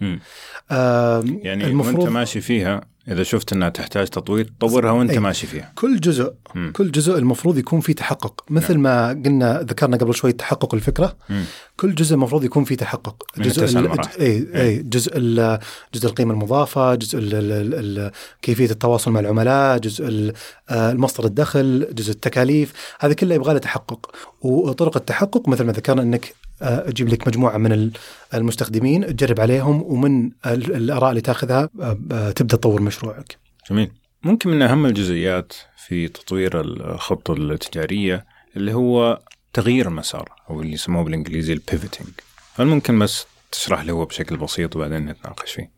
يعني 0.72 1.66
المفروض 1.66 2.00
وانت 2.00 2.10
ماشي 2.14 2.42
فيها 2.42 2.82
إذا 3.08 3.24
شفت 3.24 3.54
إنها 3.54 3.70
تحتاج 3.70 4.08
تطوير 4.08 4.54
طورها 4.60 4.92
وانت 4.92 5.12
أي. 5.12 5.20
ماشي 5.20 5.48
فيها. 5.48 5.72
كل 5.76 6.00
جزء 6.00 6.34
مم. 6.56 6.72
كل 6.76 6.92
جزء 6.92 7.18
المفروض 7.18 7.58
يكون 7.58 7.80
فيه 7.80 7.94
تحقق. 7.94 8.44
مثل 8.50 8.78
ما 8.78 9.10
قلنا 9.10 9.62
ذكرنا 9.62 9.98
قبل 9.98 10.14
شوي 10.16 10.32
تحقق 10.32 10.76
الفكرة. 10.76 11.18
مم. 11.30 11.44
كل 11.78 11.96
جزء 11.96 12.16
المفروض 12.16 12.44
يكون 12.44 12.64
فيه 12.64 12.76
تحقق. 12.76 13.24
جزء 13.38 13.66
ال-. 13.80 14.00
اي 14.22 14.48
اي 14.56 14.78
جزء 14.84 15.12
ال- 15.16 15.60
جزء 15.94 16.08
القيمة 16.08 16.34
المضافة 16.34 16.96
جزء 16.96 17.20
ال 17.20 17.34
ال 17.36 17.74
ال 18.00 18.12
كيفية 18.42 18.72
التواصل 18.72 19.12
مع 19.12 19.20
العملاء 19.20 19.78
جزء 19.78 20.08
ال- 20.08 20.34
آه، 20.70 20.92
المصدر 20.92 21.26
الدخل 21.26 21.88
جزء 21.94 22.12
التكاليف. 22.12 22.74
هذا 23.00 23.14
كله 23.14 23.36
يبغى 23.36 23.54
له 23.54 23.60
تحقق. 23.60 24.12
وطرق 24.42 24.98
التحقق 24.98 25.50
مثل 25.50 25.64
ما 25.64 25.72
ذكرنا 25.72 26.02
إنك 26.02 26.34
تجيب 26.66 27.08
لك 27.10 27.28
مجموعة 27.28 27.58
من 27.58 27.72
ال- 27.74 27.92
المستخدمين 28.34 29.16
تجرب 29.16 29.40
عليهم 29.40 29.82
ومن 29.82 30.26
ال- 30.46 30.76
الآراء 30.76 31.10
اللي 31.10 31.22
تاخذها 31.22 31.70
آه، 31.82 32.00
آه، 32.12 32.32
تبدأ 32.32 32.58
تطور 32.58 32.82
مشروعك. 32.82 33.38
جميل. 33.70 33.92
ممكن 34.24 34.50
من 34.50 34.62
أهم 34.62 34.86
الجزئيات 34.86 35.54
في 35.88 36.08
تطوير 36.08 36.62
الخطة 36.62 37.34
التجارية 37.34 38.26
اللي 38.56 38.74
هو 38.74 39.20
تغيير 39.54 39.88
المسار 39.88 40.30
أو 40.50 40.62
اللي 40.62 40.74
يسموه 40.74 41.04
بالإنجليزي 41.04 41.54
البيفتنج 41.54 42.08
هل 42.56 42.66
ممكن 42.68 43.00
بس 43.00 43.26
تشرح 43.52 43.82
لي 43.82 43.92
هو 43.92 44.06
بشكل 44.06 44.38
بسيط 44.38 44.76
وبعدين 44.76 45.06
نتناقش 45.06 45.52
فيه؟ 45.52 45.72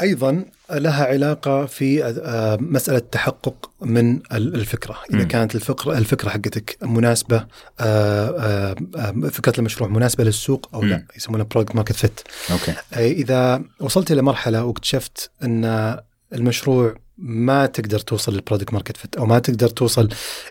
أيضا 0.00 0.44
لها 0.72 1.04
علاقة 1.04 1.66
في 1.66 2.04
آه، 2.04 2.56
مسألة 2.60 2.98
تحقق 2.98 3.70
من 3.80 4.16
ال- 4.16 4.54
الفكرة. 4.54 4.96
إذا 5.10 5.18
مم. 5.22 5.28
كانت 5.28 5.54
الفكرة 5.54 5.98
الفكرة 5.98 6.28
حقتك 6.28 6.76
مناسبة 6.82 7.46
آه، 7.80 8.74
آه، 8.96 9.12
فكرة 9.30 9.58
المشروع 9.58 9.88
مناسبة 9.90 10.24
للسوق 10.24 10.70
أو 10.74 10.82
لا. 10.82 11.04
يسمونها 11.16 11.44
product 11.50 11.76
market 11.76 11.96
fit 11.96 12.20
okay. 12.50 12.74
إذا 12.96 13.62
وصلت 13.80 14.12
إلى 14.12 14.22
مرحلة 14.22 14.64
واكتشفت 14.64 15.30
أن 15.42 15.96
المشروع 16.32 16.94
ما 17.18 17.66
تقدر 17.66 17.98
توصل 17.98 18.34
لل 18.34 18.42
product 18.42 18.72
market 18.72 18.96
fit 18.96 19.16
أو 19.16 19.26
ما 19.26 19.38
تقدر 19.38 19.68
توصل 19.68 20.08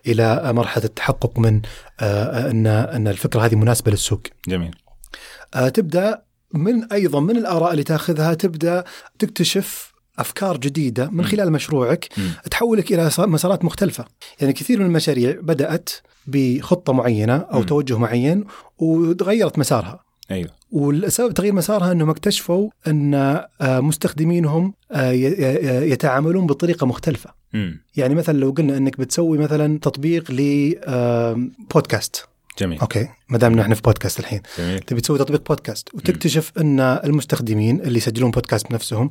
إلى 0.07 0.53
مرحلة 0.53 0.83
التحقق 0.83 1.39
من 1.39 1.61
أن 2.01 2.67
أن 2.67 3.07
الفكرة 3.07 3.45
هذه 3.45 3.55
مناسبة 3.55 3.91
للسوق. 3.91 4.21
جميل. 4.47 4.75
تبدأ 5.73 6.21
من 6.53 6.91
أيضا 6.91 7.19
من 7.19 7.37
الآراء 7.37 7.71
اللي 7.71 7.83
تأخذها 7.83 8.33
تبدأ 8.33 8.83
تكتشف 9.19 9.88
أفكار 10.19 10.57
جديدة 10.57 11.09
من 11.09 11.25
خلال 11.25 11.51
مشروعك 11.51 12.09
تحولك 12.51 12.93
إلى 12.93 13.11
مسارات 13.19 13.65
مختلفة 13.65 14.05
يعني 14.41 14.53
كثير 14.53 14.79
من 14.79 14.85
المشاريع 14.85 15.37
بدأت 15.41 15.89
بخطة 16.27 16.93
معينة 16.93 17.37
أو 17.37 17.59
م. 17.59 17.63
توجه 17.63 17.97
معين 17.97 18.45
وتغيرت 18.77 19.59
مسارها 19.59 19.99
أيوه 20.31 20.49
والسبب 20.71 21.33
تغيير 21.33 21.53
مسارها 21.53 21.91
إنهم 21.91 22.09
اكتشفوا 22.09 22.69
أن 22.87 23.13
آه، 23.13 23.79
مستخدمينهم 23.79 24.73
آه، 24.91 25.11
يتعاملون 25.81 26.47
بطريقة 26.47 26.87
مختلفة. 26.87 27.33
م. 27.53 27.71
يعني 27.95 28.15
مثلا 28.15 28.37
لو 28.37 28.51
قلنا 28.51 28.77
إنك 28.77 28.99
بتسوي 28.99 29.37
مثلا 29.37 29.79
تطبيق 29.79 30.31
لبودكاست 30.31 32.28
جميل 32.59 32.79
أوكي 32.79 33.07
ما 33.29 33.37
دام 33.37 33.55
نحن 33.55 33.73
في 33.73 33.81
بودكاست 33.81 34.19
الحين 34.19 34.41
جميل. 34.59 34.79
تبي 34.79 35.01
تسوي 35.01 35.17
تطبيق 35.17 35.47
بودكاست 35.47 35.93
وتكتشف 35.93 36.51
م. 36.55 36.59
أن 36.59 36.79
المستخدمين 36.79 37.81
اللي 37.81 37.97
يسجلون 37.97 38.31
بودكاست 38.31 38.69
بنفسهم 38.69 39.09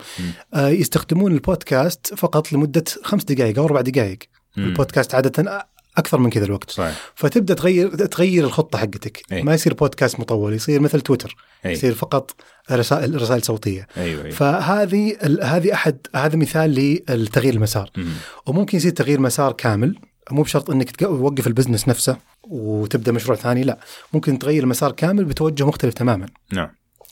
آه 0.54 0.68
يستخدمون 0.68 1.32
البودكاست 1.32 2.14
فقط 2.14 2.52
لمدة 2.52 2.84
خمس 3.02 3.24
دقائق 3.24 3.58
أو 3.58 3.64
أربع 3.64 3.80
دقائق 3.80 4.18
البودكاست 4.58 5.14
عادة 5.14 5.68
أكثر 5.98 6.18
من 6.18 6.30
كذا 6.30 6.44
الوقت 6.44 6.70
صحيح. 6.70 6.94
فتبدأ 7.14 7.54
تغير 7.54 7.88
تغير 7.88 8.44
الخطة 8.44 8.78
حقتك 8.78 9.22
أي. 9.32 9.42
ما 9.42 9.54
يصير 9.54 9.74
بودكاست 9.74 10.20
مطول 10.20 10.52
يصير 10.52 10.80
مثل 10.80 11.00
تويتر 11.00 11.36
أي. 11.66 11.72
يصير 11.72 11.94
فقط 11.94 12.34
رسائل 12.70 13.22
رسائل 13.22 13.42
صوتية 13.44 13.86
أيوة 13.96 14.22
أيوة. 14.22 14.34
فهذه 14.34 15.16
هذه 15.42 15.72
أحد 15.72 15.98
هذا 16.16 16.36
مثال 16.36 16.70
للتغيير 16.70 17.54
المسار 17.54 17.90
م. 17.96 18.04
وممكن 18.46 18.76
يصير 18.78 18.90
تغيير 18.90 19.20
مسار 19.20 19.52
كامل 19.52 19.98
مو 20.30 20.42
بشرط 20.42 20.70
إنك 20.70 20.96
توقف 20.96 21.46
ال 21.46 21.51
business 21.51 21.88
نفسه 21.88 22.16
وتبدأ 22.42 23.12
مشروع 23.12 23.36
ثاني 23.36 23.62
لا 23.62 23.78
ممكن 24.12 24.38
تغير 24.38 24.62
المسار 24.62 24.92
كامل 24.92 25.24
بتوجه 25.24 25.66
مختلف 25.66 25.94
تماما 25.94 26.26
نعم 26.52 26.68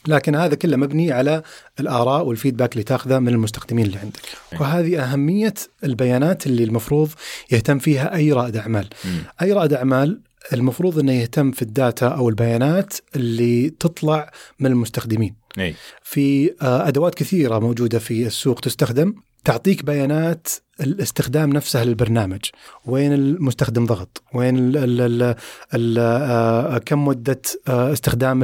لكن 0.07 0.35
هذا 0.35 0.55
كله 0.55 0.77
مبني 0.77 1.11
على 1.11 1.43
الآراء 1.79 2.25
والفيدباك 2.25 2.73
اللي 2.73 2.83
تاخذه 2.83 3.19
من 3.19 3.27
المستخدمين 3.27 3.85
اللي 3.85 3.97
عندك 3.97 4.19
م. 4.53 4.61
وهذه 4.61 5.03
أهمية 5.03 5.53
البيانات 5.83 6.47
اللي 6.47 6.63
المفروض 6.63 7.09
يهتم 7.51 7.79
فيها 7.79 8.15
أي 8.15 8.31
رائد 8.31 8.57
أعمال 8.57 8.87
م. 9.05 9.07
أي 9.41 9.53
رائد 9.53 9.73
أعمال 9.73 10.21
المفروض 10.53 10.99
إنه 10.99 11.11
يهتم 11.11 11.51
في 11.51 11.61
الداتا 11.61 12.07
أو 12.07 12.29
البيانات 12.29 12.93
اللي 13.15 13.69
تطلع 13.69 14.31
من 14.59 14.71
المستخدمين 14.71 15.35
أي. 15.59 15.75
في 16.03 16.53
آه، 16.61 16.87
أدوات 16.87 17.15
كثيرة 17.15 17.59
موجودة 17.59 17.99
في 17.99 18.27
السوق 18.27 18.59
تستخدم 18.59 19.13
تعطيك 19.43 19.85
بيانات 19.85 20.47
الاستخدام 20.81 21.49
نفسه 21.49 21.83
للبرنامج. 21.83 22.39
وين 22.85 23.13
المستخدم 23.13 23.85
ضغط؟ 23.85 24.23
وين 24.33 24.57
ال 24.57 24.77
ال 24.77 25.01
ال 25.01 25.35
ال 25.73 26.83
كم 26.83 27.05
مدة 27.05 27.41
آه، 27.67 27.93
استخدام 27.93 28.43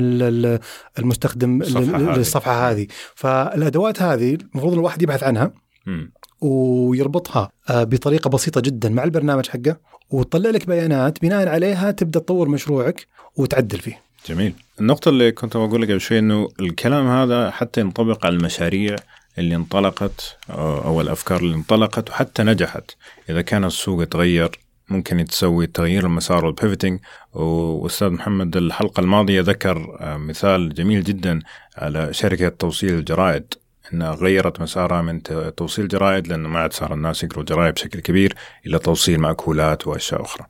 المستخدم 1.00 1.63
للصفحة 1.63 2.72
هذه. 2.72 2.88
فالأدوات 3.16 4.02
هذه 4.02 4.38
المفروض 4.54 4.74
الواحد 4.74 5.02
يبحث 5.02 5.24
عنها 5.24 5.52
م. 5.86 6.06
ويربطها 6.42 7.50
آه، 7.70 7.84
بطريقة 7.84 8.30
بسيطة 8.30 8.62
جدا 8.62 8.90
مع 8.90 9.04
البرنامج 9.04 9.48
حقه 9.48 9.78
وتطلع 10.10 10.50
لك 10.50 10.68
بيانات 10.68 11.22
بناء 11.22 11.48
عليها 11.48 11.92
تبدأ 11.92 12.20
تطور 12.20 12.50
مشروعك 12.50 13.08
وتعدل 13.36 13.80
فيه. 13.80 14.02
جميل. 14.28 14.54
النقطة 14.80 15.10
اللي 15.10 15.32
كنت 15.32 15.58
بقول 15.58 15.82
لك 15.82 15.90
قبل 15.90 16.02
شوي 16.02 16.20
إنه 16.20 16.50
الكلام 16.60 17.08
هذا 17.08 17.52
حتى 17.52 17.82
ينطبق 17.82 18.25
على 18.25 18.36
المشاريع 18.36 18.96
اللي 19.38 19.56
انطلقت 19.56 20.38
أو 20.50 21.02
الأفكار 21.02 21.40
اللي 21.40 21.56
انطلقت 21.56 22.10
وحتى 22.10 22.44
نجحت. 22.44 22.92
إذا 23.30 23.42
كان 23.42 23.66
السوق 23.66 24.04
تغير 24.04 24.60
ممكن 24.90 25.25
تسوي 25.25 25.68
تغيير 25.68 26.06
المسار 26.06 26.46
والبيفتنج 26.46 27.00
وأستاذ 27.34 28.10
محمد 28.10 28.58
الحلقة 28.58 29.02
الماضية 29.02 29.42
ذكر 29.42 29.98
آه، 30.00 30.18
مثال 30.18 30.74
جميل 30.74 31.04
جدا 31.04 31.40
على 31.78 32.13
شركة 32.13 32.50
توصيل 32.50 32.94
الجرائد 32.94 33.54
إنها 33.94 34.12
غيرت 34.12 34.62
مسارها 34.62 35.02
من 35.02 35.24
توصيل 35.58 35.88
جرائد 35.88 36.28
لأنه 36.28 36.50
ما 36.50 36.60
عاد 36.60 36.74
صار 36.74 36.94
الناس 36.94 37.24
يقروا 37.24 37.46
جرائد 37.46 37.74
بشكل 37.74 38.00
كبير 38.00 38.36
إلى 38.66 38.80
توصيل 38.80 39.20
مأكولات 39.20 39.88
وأشياء 39.88 40.22
أخرى. 40.22 40.46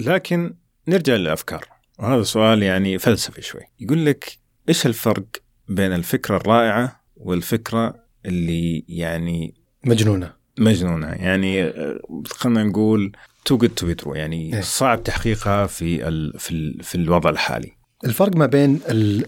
لكن 0.00 0.54
نرجع 0.88 1.14
للأفكار. 1.14 1.64
وهذا 1.98 2.22
سؤال 2.22 2.62
يعني 2.62 2.98
فلسفي 2.98 3.42
شوي. 3.42 3.62
يقول 3.80 4.06
لك 4.06 4.38
إيش 4.68 4.86
الفرق 4.86 5.24
بين 5.68 5.92
الفكرة 5.92 6.36
الرائعة 6.36 7.01
والفكرة 7.24 7.94
اللي 8.26 8.84
يعني 8.88 9.54
مجنونة. 9.84 10.32
مجنونة. 10.58 11.06
يعني 11.06 11.72
خلينا 12.26 12.64
نقول 12.64 13.12
too 13.44 13.58
good 13.58 13.70
to 13.70 13.92
true 13.92 14.14
يعني 14.14 14.54
إيه؟ 14.54 14.60
صعب 14.60 15.02
تحقيقها 15.02 15.66
في 15.66 16.08
ال 16.08 16.38
في 16.38 16.50
ال 16.50 16.82
في 16.82 16.94
الوضع 16.94 17.30
الحالي. 17.30 17.72
الفرق 18.04 18.36
ما 18.36 18.46
بين 18.46 18.80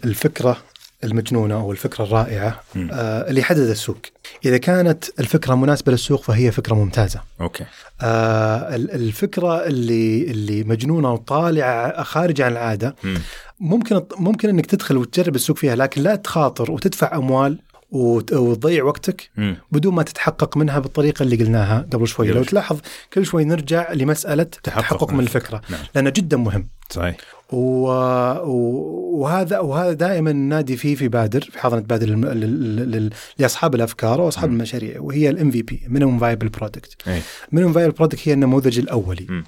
الفكرة 0.04 0.56
المجنونة 1.04 1.54
أو 1.54 1.72
الفكرة 1.72 2.04
الرائعة 2.04 2.60
آه 2.92 3.30
اللي 3.30 3.40
يحدد 3.40 3.58
السوق. 3.58 3.98
إذا 4.44 4.58
كانت 4.58 5.04
الفكرة 5.20 5.54
مناسبة 5.54 5.92
للسوق 5.92 6.22
فهي 6.22 6.50
فكرة 6.50 6.74
ممتازة. 6.74 7.20
okay. 7.40 7.64
آه 8.02 8.76
الفكرة 8.76 9.66
اللي 9.66 10.30
اللي 10.30 10.64
مجنونة 10.64 11.12
وطالعة 11.12 12.02
خارج 12.02 12.40
عن 12.40 12.52
العادة 12.52 12.96
م. 13.04 13.14
ممكن 13.60 14.02
ممكن 14.18 14.48
إنك 14.48 14.66
تدخل 14.66 14.96
وتجرب 14.96 15.34
السوق 15.34 15.56
فيها 15.56 15.76
لكن 15.76 16.02
لا 16.02 16.16
تخاطر 16.16 16.70
وتدفع 16.70 17.16
أموال 17.16 17.58
وتضيع 17.94 18.84
وقتك 18.84 19.30
م. 19.36 19.54
بدون 19.72 19.94
ما 19.94 20.02
تتحقق 20.02 20.56
منها 20.56 20.78
بالطريقة 20.78 21.22
اللي 21.22 21.36
قلناها 21.36 21.86
قبل 21.92 22.08
شوي. 22.08 22.28
لو 22.28 22.44
تلاحظ 22.44 22.80
كل 23.12 23.26
شوي 23.26 23.44
نرجع 23.44 23.92
لمسألة 23.92 24.42
تحقق, 24.42 24.80
تحقق 24.80 25.12
من 25.12 25.20
الفكرة. 25.20 25.60
نعم. 25.70 25.80
لأنه 25.94 26.10
جدا 26.10 26.36
مهم. 26.36 26.68
صحيح. 26.90 27.16
و... 27.52 27.86
وهذا 29.20 29.58
وهذا 29.58 29.92
دائما 29.92 30.32
نادي 30.32 30.76
فيه 30.76 30.94
في 30.94 31.08
بادر 31.08 31.40
في 31.40 31.58
حضانه 31.58 31.82
بادر 31.82 32.06
لل... 32.06 32.90
لل... 32.90 33.10
لأصحاب 33.38 33.74
الأفكار 33.74 34.20
وأصحاب 34.20 34.50
م. 34.50 34.52
المشاريع 34.52 35.00
وهي 35.00 35.30
ال 35.30 35.50
MVP 35.50 35.82
minimum 35.88 36.18
viable 36.18 36.48
product 36.48 37.08
minimum 37.52 37.74
viable 37.74 37.92
product 37.92 38.28
هي 38.28 38.32
النموذج 38.32 38.78
الأولي. 38.78 39.44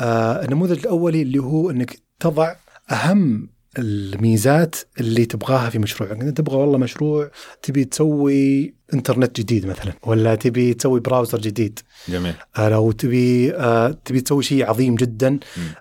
آه 0.00 0.44
النموذج 0.44 0.78
الأولي 0.78 1.22
اللي 1.22 1.38
هو 1.38 1.70
إنك 1.70 1.98
تضع 2.20 2.54
أهم 2.90 3.48
الميزات 3.78 4.76
اللي 5.00 5.26
تبغاها 5.26 5.70
في 5.70 5.78
مشروعك 5.78 6.20
انت 6.20 6.38
تبغى 6.38 6.56
والله 6.56 6.78
مشروع 6.78 7.30
تبي 7.62 7.84
تسوي 7.84 8.74
إنترنت 8.94 9.40
جديد 9.40 9.66
مثلا 9.66 9.92
ولا 10.02 10.34
تبي 10.34 10.74
تسوي 10.74 11.00
براوزر 11.00 11.40
جديد 11.40 11.78
جميل 12.08 12.34
آه 12.56 12.68
لو 12.68 12.92
تبي 12.92 13.54
آه 13.54 13.98
تبي 14.04 14.20
تسوي 14.20 14.42
شيء 14.42 14.68
عظيم 14.68 14.94
جدا 14.94 15.30
م. 15.30 15.38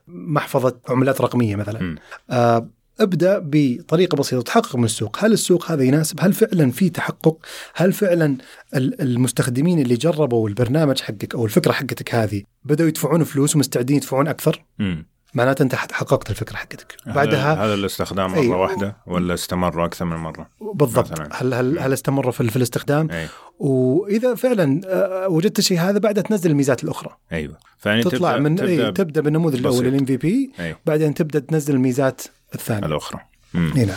محفظة 0.07 0.79
عملات 0.89 1.21
رقمية 1.21 1.55
مثلا 1.55 1.95
آه 2.29 2.69
ابدأ 2.99 3.41
بطريقة 3.43 4.15
بسيطة 4.15 4.41
تحقق 4.41 4.75
من 4.75 4.83
السوق، 4.83 5.17
هل 5.25 5.33
السوق 5.33 5.71
هذا 5.71 5.83
يناسب؟ 5.83 6.17
هل 6.21 6.33
فعلا 6.33 6.71
في 6.71 6.89
تحقق؟ 6.89 7.37
هل 7.75 7.93
فعلا 7.93 8.37
المستخدمين 8.75 9.79
اللي 9.79 9.95
جربوا 9.95 10.49
البرنامج 10.49 11.01
حقك 11.01 11.35
أو 11.35 11.45
الفكرة 11.45 11.71
حقتك 11.71 12.15
هذه 12.15 12.43
بدأوا 12.63 12.89
يدفعون 12.89 13.23
فلوس 13.23 13.55
ومستعدين 13.55 13.97
يدفعون 13.97 14.27
أكثر؟ 14.27 14.65
م. 14.79 14.95
معناته 15.35 15.63
أنت 15.63 15.75
حققت 15.75 16.29
الفكرة 16.29 16.55
حقتك. 16.55 16.97
بعدها 17.05 17.65
هذا 17.65 17.73
الاستخدام 17.73 18.31
مرة 18.31 18.39
أي 18.39 18.47
واحدة 18.47 18.95
ولا 19.07 19.33
استمر 19.33 19.85
أكثر 19.85 20.05
من 20.05 20.15
مرة؟ 20.15 20.49
بالضبط. 20.73 21.11
مثلاً. 21.11 21.29
هل 21.33 21.53
هل 21.53 21.79
هل 21.79 21.93
استمر 21.93 22.31
في, 22.31 22.49
في 22.49 22.55
الاستخدام؟ 22.55 23.11
أي. 23.11 23.27
وإذا 23.59 24.35
فعلا 24.35 24.81
آه، 24.85 25.27
وجدت 25.27 25.59
الشيء 25.59 25.79
هذا 25.79 25.99
بعدها 25.99 26.23
تنزل 26.23 26.51
الميزات 26.51 26.83
الأخرى. 26.83 27.17
أيوه. 27.31 27.57
فيعني 27.77 28.03
تطلع 28.03 28.31
تبدأ 28.31 28.49
من 28.49 28.55
تبدأ, 28.55 28.91
تبدأ 28.91 29.21
بالنموذج 29.21 29.59
الأول 29.59 29.87
الام 29.87 30.05
في 30.05 30.17
بي 30.17 30.51
بعدين 30.85 31.13
تبدأ 31.13 31.39
تنزل 31.39 31.73
الميزات 31.73 32.21
الثانية. 32.55 32.87
الأخرى. 32.87 33.19
أي 33.55 33.85
نعم. 33.85 33.95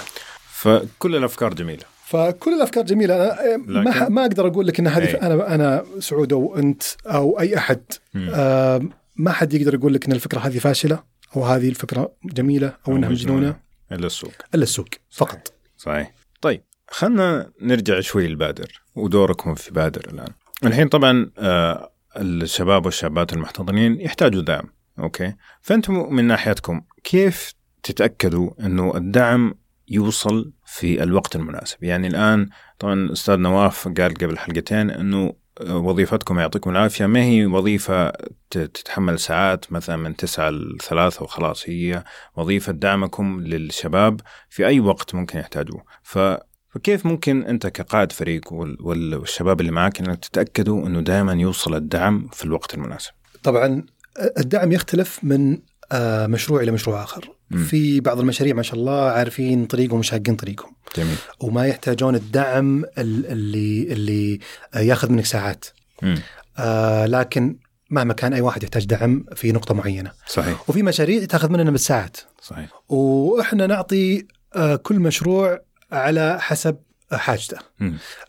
فكل 0.52 1.16
الأفكار 1.16 1.54
جميلة. 1.54 1.82
فكل 2.04 2.54
الأفكار 2.54 2.84
جميلة. 2.84 3.14
أنا 3.14 3.56
ما 3.56 4.08
ما 4.08 4.22
أقدر 4.22 4.46
أقول 4.46 4.66
لك 4.66 4.80
إن 4.80 4.86
هذه 4.86 5.10
أنا 5.10 5.54
أنا 5.54 5.84
سعود 5.98 6.32
أو 6.32 6.56
أنت 6.56 6.82
أو 7.06 7.40
أي 7.40 7.56
أحد. 7.56 7.80
آه 8.16 8.82
ما 9.16 9.32
حد 9.32 9.54
يقدر 9.54 9.74
يقول 9.74 9.94
لك 9.94 10.06
إن 10.06 10.12
الفكرة 10.12 10.38
هذه 10.38 10.58
فاشلة. 10.58 11.17
أو 11.36 11.44
هذه 11.44 11.68
الفكرة 11.68 12.12
جميلة 12.24 12.68
أو, 12.68 12.92
أو 12.92 12.96
انها 12.96 13.08
مجنونة؟ 13.08 13.56
إلا 13.92 14.06
السوق. 14.06 14.32
إلا 14.54 14.62
السوق 14.62 14.88
فقط. 15.10 15.52
صحيح. 15.76 16.12
طيب 16.40 16.62
خلنا 16.88 17.50
نرجع 17.62 18.00
شوي 18.00 18.28
لبادر 18.28 18.82
ودوركم 18.94 19.54
في 19.54 19.70
بادر 19.70 20.10
الآن. 20.12 20.32
الحين 20.64 20.88
طبعا 20.88 21.30
آه 21.38 21.92
الشباب 22.16 22.84
والشابات 22.84 23.32
المحتضنين 23.32 24.00
يحتاجوا 24.00 24.42
دعم 24.42 24.64
أوكي؟ 24.98 25.34
فأنتم 25.60 26.14
من 26.14 26.24
ناحيتكم 26.24 26.82
كيف 27.04 27.54
تتأكدوا 27.82 28.50
إنه 28.60 28.96
الدعم 28.96 29.54
يوصل 29.88 30.52
في 30.66 31.02
الوقت 31.02 31.36
المناسب؟ 31.36 31.84
يعني 31.84 32.06
الآن 32.06 32.48
طبعا 32.78 33.12
أستاذ 33.12 33.36
نواف 33.36 33.88
قال 33.88 34.14
قبل 34.14 34.38
حلقتين 34.38 34.90
إنه 34.90 35.34
وظيفتكم 35.66 36.38
يعطيكم 36.38 36.70
العافية 36.70 37.06
ما 37.06 37.22
هي 37.22 37.46
وظيفة 37.46 38.12
تتحمل 38.50 39.18
ساعات 39.18 39.72
مثلا 39.72 39.96
من 39.96 40.16
تسعة 40.16 40.50
لثلاثة 40.50 41.22
وخلاص 41.22 41.68
هي 41.68 42.04
وظيفة 42.36 42.72
دعمكم 42.72 43.40
للشباب 43.40 44.20
في 44.48 44.66
أي 44.66 44.80
وقت 44.80 45.14
ممكن 45.14 45.38
يحتاجوه 45.38 45.82
ف 46.02 46.18
فكيف 46.70 47.06
ممكن 47.06 47.44
أنت 47.44 47.66
كقائد 47.66 48.12
فريق 48.12 48.52
والشباب 48.52 49.60
اللي 49.60 49.72
معك 49.72 50.00
إنك 50.00 50.18
تتأكدوا 50.24 50.86
إنه 50.86 51.00
دائما 51.00 51.32
يوصل 51.32 51.74
الدعم 51.74 52.28
في 52.32 52.44
الوقت 52.44 52.74
المناسب؟ 52.74 53.10
طبعا 53.42 53.86
الدعم 54.38 54.72
يختلف 54.72 55.20
من 55.22 55.58
آه، 55.92 56.26
مشروع 56.26 56.62
إلى 56.62 56.70
مشروع 56.70 57.02
آخر. 57.02 57.37
مم. 57.50 57.64
في 57.64 58.00
بعض 58.00 58.20
المشاريع 58.20 58.54
ما 58.54 58.62
شاء 58.62 58.78
الله 58.78 59.10
عارفين 59.10 59.66
طريقهم 59.66 59.98
وشاقين 59.98 60.36
طريقهم. 60.36 60.72
جميل. 60.96 61.16
وما 61.40 61.66
يحتاجون 61.66 62.14
الدعم 62.14 62.84
اللي 62.98 63.92
اللي 63.92 64.38
ياخذ 64.76 65.12
منك 65.12 65.24
ساعات. 65.24 65.64
آه 66.58 67.06
لكن 67.06 67.56
مهما 67.90 68.14
كان 68.14 68.32
أي 68.32 68.40
واحد 68.40 68.62
يحتاج 68.62 68.84
دعم 68.84 69.24
في 69.34 69.52
نقطة 69.52 69.74
معينة. 69.74 70.12
صحيح. 70.26 70.70
وفي 70.70 70.82
مشاريع 70.82 71.24
تاخذ 71.24 71.48
مننا 71.48 71.70
بالساعات. 71.70 72.16
صحيح. 72.42 72.68
وإحنا 72.88 73.66
نعطي 73.66 74.26
آه 74.56 74.76
كل 74.76 75.00
مشروع 75.00 75.60
على 75.92 76.40
حسب 76.40 76.76
حاجته. 77.12 77.58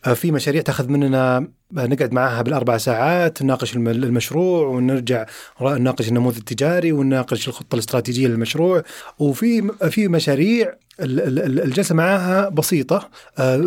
آه 0.05 0.13
في 0.13 0.31
مشاريع 0.31 0.61
تاخذ 0.61 0.87
مننا 0.87 1.47
نقعد 1.73 2.13
معاها 2.13 2.41
بالأربع 2.41 2.77
ساعات 2.77 3.41
نناقش 3.41 3.75
المشروع 3.75 4.67
ونرجع 4.67 5.25
نناقش 5.61 6.07
النموذج 6.07 6.37
التجاري 6.37 6.91
ونناقش 6.91 7.47
الخطة 7.47 7.73
الاستراتيجية 7.73 8.27
للمشروع. 8.27 8.83
وفي 9.19 9.71
في 9.89 10.07
مشاريع 10.07 10.75
الجلسة 11.01 11.95
معاها 11.95 12.49
بسيطة 12.49 13.09
آه، 13.37 13.57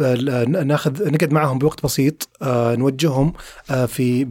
ناخذ 0.45 1.13
نقعد 1.13 1.33
معاهم 1.33 1.59
بوقت 1.59 1.85
بسيط 1.85 2.29
آه، 2.43 2.75
نوجههم 2.75 3.33
آه، 3.71 3.87
في 3.87 4.25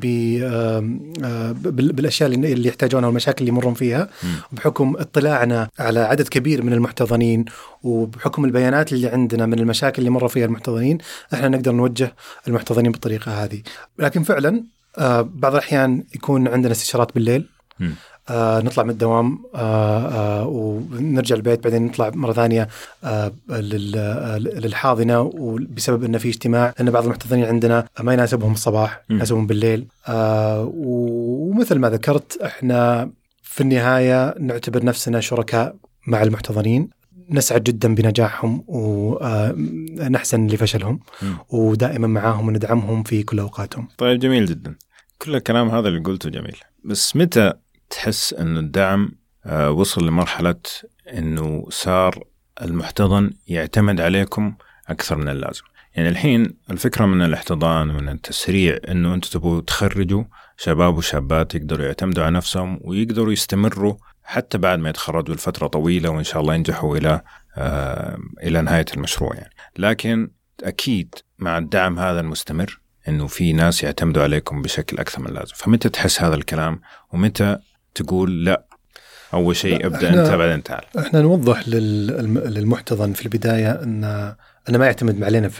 بالأشياء 1.53 2.29
اللي 2.31 2.67
يحتاجونها 2.67 3.07
والمشاكل 3.07 3.39
اللي 3.39 3.49
يمرون 3.49 3.73
فيها. 3.73 4.09
بحكم 4.51 4.95
اطلاعنا 4.97 5.69
على 5.79 5.99
عدد 5.99 6.27
كبير 6.27 6.63
من 6.63 6.73
المحتضنين 6.73 7.45
وبحكم 7.83 8.45
البيانات 8.45 8.93
اللي 8.93 9.07
عندنا 9.07 9.45
من 9.45 9.59
المشاكل 9.59 9.99
اللي 9.99 10.09
مروا 10.09 10.29
فيها 10.29 10.45
المحتضنين 10.45 10.97
إحنا 11.33 11.47
نقدر 11.47 11.71
نوجه 11.71 12.15
المحتضنين 12.47 12.91
بالطريقة 12.91 13.43
هذه. 13.43 13.60
لكن 13.99 14.23
فعلا 14.23 14.63
بعض 15.23 15.53
الأحيان 15.53 16.03
يكون 16.15 16.47
عندنا 16.47 16.71
استشارات 16.71 17.15
بالليل. 17.15 17.49
آه 18.29 18.59
نطلع 18.61 18.83
من 18.83 18.89
الدوام 18.89 19.39
آه 19.55 20.07
آه 20.07 20.47
ونرجع 20.47 21.35
البيت 21.35 21.63
بعدين 21.63 21.85
نطلع 21.85 22.11
مرة 22.13 22.33
ثانية 22.33 22.67
آه 23.03 23.31
للحاضنة 23.49 25.21
وبسبب 25.21 26.03
إنه 26.03 26.17
في 26.17 26.29
اجتماع 26.29 26.73
لأن 26.79 26.91
بعض 26.91 27.03
المحتضنين 27.03 27.45
عندنا 27.45 27.87
ما 27.99 28.13
يناسبهم 28.13 28.53
الصباح 28.53 29.01
يناسبهم 29.09 29.47
بالليل. 29.47 29.87
آه 30.07 30.71
ومثل 30.75 31.79
ما 31.79 31.89
ذكرت 31.89 32.41
إحنا 32.41 33.09
في 33.43 33.61
النهاية 33.61 34.35
نعتبر 34.39 34.85
نفسنا 34.85 35.19
شركاء 35.19 35.75
مع 36.07 36.23
المحتضنين. 36.23 36.89
نسعد 37.29 37.63
جدا 37.63 37.95
بنجاحهم 37.95 38.63
ونحزن 38.67 40.47
لفشلهم 40.47 40.99
ودائما 41.49 42.07
معاهم 42.07 42.47
وندعمهم 42.47 43.03
في 43.03 43.23
كل 43.23 43.39
أوقاتهم. 43.39 43.87
طيب 43.97 44.19
جميل 44.19 44.45
جدا. 44.45 44.75
كل 45.21 45.35
الكلام 45.35 45.69
هذا 45.69 45.87
اللي 45.87 45.99
قلته 45.99 46.29
جميل، 46.29 46.57
بس 46.83 47.15
متى 47.15 47.53
تحس 47.89 48.33
أن 48.33 48.57
الدعم 48.57 49.11
آه، 49.45 49.71
وصل 49.71 50.07
لمرحلة 50.07 50.55
أنه 51.13 51.65
صار 51.69 52.23
المحتضن 52.61 53.31
يعتمد 53.47 54.01
عليكم 54.01 54.53
أكثر 54.89 55.15
من 55.17 55.29
اللازم 55.29 55.63
يعني 55.95 56.09
الحين 56.09 56.53
الفكرة 56.71 57.05
من 57.05 57.21
الاحتضان 57.21 57.89
ومن 57.89 58.09
التسريع 58.09 58.77
أنه 58.89 59.13
أنتم 59.13 59.29
تبغوا 59.29 59.61
تخرجوا 59.61 60.23
شباب 60.57 60.97
وشابات 60.97 61.55
يقدروا 61.55 61.85
يعتمدوا 61.85 62.23
على 62.23 62.35
نفسهم 62.35 62.79
ويقدروا 62.83 63.33
يستمروا 63.33 63.95
حتى 64.31 64.57
بعد 64.57 64.79
ما 64.79 64.89
يتخرجوا 64.89 65.35
لفترة 65.35 65.67
طويلة 65.67 66.09
وإن 66.09 66.23
شاء 66.23 66.41
الله 66.41 66.55
ينجحوا 66.55 66.97
إلى 66.97 67.21
آه 67.57 68.17
إلى 68.43 68.61
نهاية 68.61 68.85
المشروع 68.95 69.35
يعني 69.35 69.53
لكن 69.77 70.31
أكيد 70.63 71.15
مع 71.39 71.57
الدعم 71.57 71.99
هذا 71.99 72.19
المستمر 72.19 72.79
إنه 73.07 73.27
في 73.27 73.53
ناس 73.53 73.83
يعتمدوا 73.83 74.23
عليكم 74.23 74.61
بشكل 74.61 74.97
أكثر 74.97 75.21
من 75.21 75.27
اللازم، 75.27 75.53
فمتى 75.55 75.89
تحس 75.89 76.21
هذا 76.21 76.35
الكلام؟ 76.35 76.81
ومتى 77.13 77.57
تقول 77.95 78.45
لا 78.45 78.65
أول 79.33 79.55
شيء 79.55 79.85
ابدأ 79.85 80.09
أنت 80.09 80.33
بعدين 80.33 80.63
تعال 80.63 80.83
إحنا 80.99 81.21
نوضح 81.21 81.67
للمحتضن 81.67 83.13
في 83.13 83.25
البداية 83.25 83.71
إن 83.71 84.03
أنه 84.69 84.77
ما 84.77 84.85
يعتمد 84.85 85.23
علينا 85.23 85.51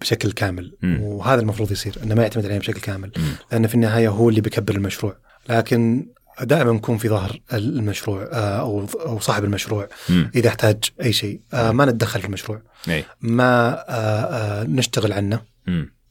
بشكل 0.00 0.32
كامل 0.32 0.76
م. 0.82 1.00
وهذا 1.00 1.40
المفروض 1.40 1.72
يصير 1.72 1.94
إنه 2.02 2.14
ما 2.14 2.22
يعتمد 2.22 2.44
علينا 2.44 2.60
بشكل 2.60 2.80
كامل 2.80 3.12
م. 3.16 3.20
لأن 3.52 3.66
في 3.66 3.74
النهاية 3.74 4.08
هو 4.08 4.28
اللي 4.28 4.40
بيكبر 4.40 4.74
المشروع 4.74 5.16
لكن 5.48 6.06
دائما 6.42 6.72
نكون 6.72 6.98
في 6.98 7.08
ظهر 7.08 7.40
المشروع 7.52 8.28
آه، 8.32 8.60
أو 8.60 8.86
أو 9.06 9.20
صاحب 9.20 9.44
المشروع. 9.44 9.88
إذا 10.34 10.48
احتاج 10.48 10.84
أي 11.02 11.12
شيء. 11.12 11.40
آه، 11.54 11.70
ما 11.70 11.84
نتدخل 11.84 12.20
في 12.20 12.26
المشروع. 12.26 12.62
أي. 12.88 13.04
ما 13.20 13.84
آه، 13.88 14.64
نشتغل 14.64 15.12
عنه. 15.12 15.40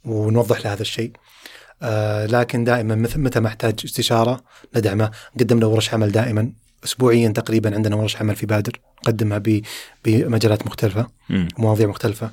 ونوضح 0.06 0.66
له 0.66 0.74
هذا 0.74 0.82
الشيء. 0.82 1.12
لكن 2.26 2.64
دائما 2.64 2.96
متى 2.96 3.40
ما 3.40 3.48
احتاج 3.48 3.80
استشارة 3.86 4.42
ندعمه. 4.76 5.12
نقدم 5.36 5.60
له 5.60 5.68
ورش 5.68 5.94
عمل 5.94 6.12
دائما 6.12 6.52
اسبوعيا 6.84 7.30
تقريبا 7.30 7.76
عندنا 7.76 7.96
ورش 7.96 8.16
عمل 8.18 8.36
في 8.36 8.46
بادر 8.46 8.80
نقدمها 9.04 9.42
بمجالات 10.06 10.68
مختلفة 10.68 11.08
مواضيع 11.58 11.88
مختلفة. 11.88 12.32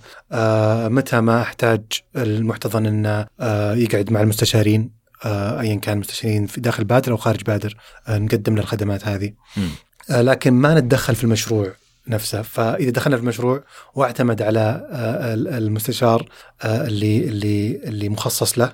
متى 0.89 1.21
ما 1.21 1.43
احتاج 1.43 1.83
المحتضن 2.17 2.87
إنه 2.87 3.27
يقعد 3.75 4.13
مع 4.13 4.21
المستشارين 4.21 4.91
ايا 5.25 5.75
كان 5.75 5.99
مستشارين 5.99 6.47
في 6.47 6.61
داخل 6.61 6.85
بادر 6.85 7.13
أو 7.13 7.17
خارج 7.17 7.43
بادر 7.43 7.77
آه 8.09 8.19
نقدم 8.19 8.55
له 8.55 8.63
الخدمات 8.63 9.09
هذه. 9.09 9.33
آه 10.11 10.23
لكن 10.23 10.53
ما 10.55 10.75
نتدخل 10.81 11.15
في 11.15 11.25
المشروع 11.25 11.73
نفسه. 12.09 12.43
فإذا 12.43 12.91
دخلنا 12.91 13.17
في 13.17 13.23
المشروع 13.23 13.65
واعتمد 13.95 14.43
على 14.43 14.89
آه، 14.93 15.35
المستشار 15.35 16.29
آه، 16.63 16.87
اللي 16.87 17.25
اللي 17.29 17.77
اللي 17.85 18.09
مخصص 18.09 18.59
له. 18.59 18.73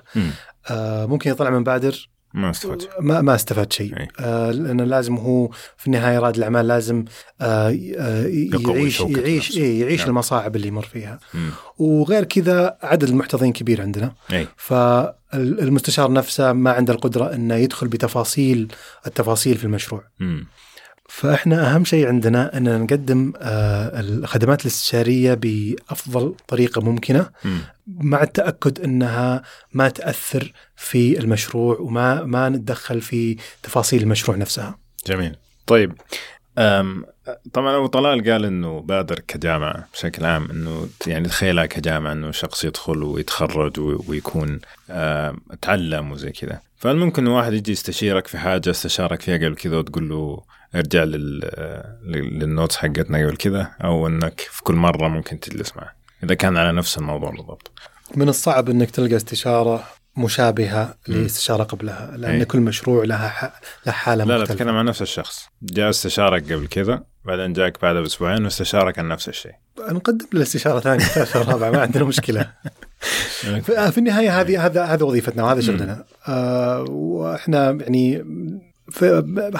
آه، 0.69 1.05
ممكن 1.05 1.31
يطلع 1.31 1.49
من 1.49 1.63
بادر 1.63 2.09
ما 2.33 2.49
استفاد 2.49 2.81
شيء 2.81 2.89
ما, 2.99 3.21
ما 3.21 3.35
استفاد 3.35 3.73
شيء 3.73 4.07
آه 4.19 4.51
لأنه 4.51 4.83
لازم 4.83 5.15
هو 5.15 5.49
في 5.77 5.87
النهاية 5.87 6.19
رائد 6.19 6.35
الأعمال 6.37 6.67
لازم 6.67 7.05
آه 7.41 7.69
يعيش 7.69 8.99
يعيش 8.99 9.57
إيه 9.57 9.81
يعيش 9.81 9.99
نعم. 9.99 10.09
المصاعب 10.09 10.55
اللي 10.55 10.67
يمر 10.67 10.85
فيها 10.85 11.19
مم. 11.33 11.49
وغير 11.77 12.23
كذا 12.23 12.77
عدد 12.81 13.09
المحتضنين 13.09 13.53
كبير 13.53 13.81
عندنا 13.81 14.13
أي. 14.31 14.47
فالمستشار 14.57 16.11
نفسه 16.11 16.53
ما 16.53 16.71
عنده 16.71 16.93
القدرة 16.93 17.33
إنه 17.33 17.55
يدخل 17.55 17.87
بتفاصيل 17.87 18.71
التفاصيل 19.07 19.57
في 19.57 19.63
المشروع 19.63 20.03
مم. 20.19 20.47
فإحنا 21.09 21.75
أهم 21.75 21.85
شيء 21.85 22.07
عندنا 22.07 22.57
ان 22.57 22.81
نقدم 22.81 23.33
آه، 23.37 23.99
الخدمات 23.99 24.61
الاستشارية 24.61 25.33
بأفضل 25.33 26.35
طريقة 26.47 26.81
ممكنة 26.81 27.29
م. 27.45 27.57
مع 27.87 28.23
التأكد 28.23 28.79
أنها 28.79 29.43
ما 29.73 29.89
تأثر 29.89 30.53
في 30.75 31.19
المشروع 31.19 31.79
وما 31.79 32.23
ما 32.23 32.49
نتدخل 32.49 33.01
في 33.01 33.37
تفاصيل 33.63 34.03
المشروع 34.03 34.37
نفسها. 34.37 34.77
جميل. 35.07 35.35
طيب 35.67 35.93
طبعا 37.53 37.77
أبو 37.77 37.85
طلال 37.85 38.31
قال 38.31 38.45
إنه 38.45 38.79
بادر 38.79 39.19
كجامعة 39.19 39.87
بشكل 39.93 40.25
عام 40.25 40.51
إنه 40.51 40.87
يعني 41.07 41.27
تخيلها 41.27 41.65
كجامعة 41.65 42.11
إنه 42.11 42.31
شخص 42.31 42.63
يدخل 42.63 43.03
ويتخرج 43.03 43.79
ويكون 43.79 44.59
تعلم 45.61 46.11
وزي 46.11 46.29
كذا 46.29 46.59
فهل 46.83 46.97
ممكن 46.97 47.27
واحد 47.27 47.53
يجي 47.53 47.71
يستشيرك 47.71 48.27
في 48.27 48.37
حاجة 48.37 48.69
استشارك 48.69 49.21
فيها 49.21 49.37
قبل 49.37 49.55
كذا 49.55 49.77
وتقول 49.77 50.09
له 50.09 50.43
ارجع 50.75 51.03
لل... 51.03 51.39
للنوتس 52.03 52.75
حقتنا 52.75 53.25
قبل 53.25 53.37
كذا؟ 53.37 53.71
أو 53.83 54.07
إنك 54.07 54.39
في 54.39 54.63
كل 54.63 54.75
مرة 54.75 55.07
ممكن 55.07 55.39
تجلس 55.39 55.77
معه 55.77 55.93
إذا 56.23 56.35
كان 56.35 56.57
على 56.57 56.71
نفس 56.71 56.97
الموضوع 56.97 57.29
بالضبط. 57.29 57.71
من 58.15 58.29
الصعب 58.29 58.69
إنك 58.69 58.91
تلقى 58.91 59.15
استشارة 59.15 59.83
مشابهة 60.17 60.95
لاستشارة 61.07 61.63
قبلها 61.63 62.17
لأن 62.17 62.39
أي. 62.39 62.45
كل 62.45 62.59
مشروع 62.59 63.03
لها 63.03 63.29
ح... 63.29 63.61
لها 63.85 63.93
حالة 63.93 64.23
لا 64.23 64.37
لا 64.37 64.45
تتكلم 64.45 64.75
عن 64.75 64.85
نفس 64.85 65.01
الشخص. 65.01 65.47
جاء 65.61 65.89
استشارك 65.89 66.53
قبل 66.53 66.67
كذا 66.67 67.03
بعدين 67.25 67.53
جاك 67.53 67.81
بعد 67.81 67.95
بأسبوعين 67.95 68.43
واستشارك 68.43 68.99
عن 68.99 69.07
نفس 69.07 69.29
الشيء. 69.29 69.53
نقدم 69.79 70.27
له 70.33 70.41
استشارة 70.41 70.79
ثانية 70.79 71.03
ثالثه 71.15 71.39
ورابعه 71.39 71.71
ما 71.71 71.81
عندنا 71.81 72.03
مشكلة. 72.03 72.51
في 73.91 73.97
النهاية 73.97 74.41
هذه 74.41 74.65
هذا 74.65 74.83
هذا 74.83 75.05
وظيفتنا 75.05 75.43
وهذا 75.43 75.61
شغلنا. 75.61 76.03
آه 76.27 76.81
وإحنا 76.89 77.71
يعني 77.71 78.25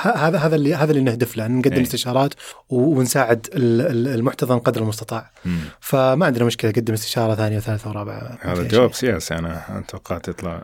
هذا 0.04 0.38
هذا 0.38 0.56
اللي 0.56 0.76
هذا 0.76 0.92
اللي 0.92 1.04
نهدف 1.04 1.38
له 1.38 1.48
نقدم 1.48 1.76
أي. 1.76 1.82
استشارات 1.82 2.34
ونساعد 2.70 3.48
المحتضن 3.54 4.60
قدر 4.60 4.82
المستطاع. 4.82 5.32
مم. 5.46 5.60
فما 5.80 6.26
عندنا 6.26 6.46
مشكلة 6.46 6.72
نقدم 6.72 6.94
استشارة 6.94 7.36
ثانية 7.36 7.58
وثالثة 7.58 7.90
ورابعة. 7.90 8.38
هذا 8.42 8.64
جواب 8.64 8.94
سياسي 8.94 9.36
أنا 9.36 9.84
توقعت 9.88 10.28
يطلع. 10.28 10.64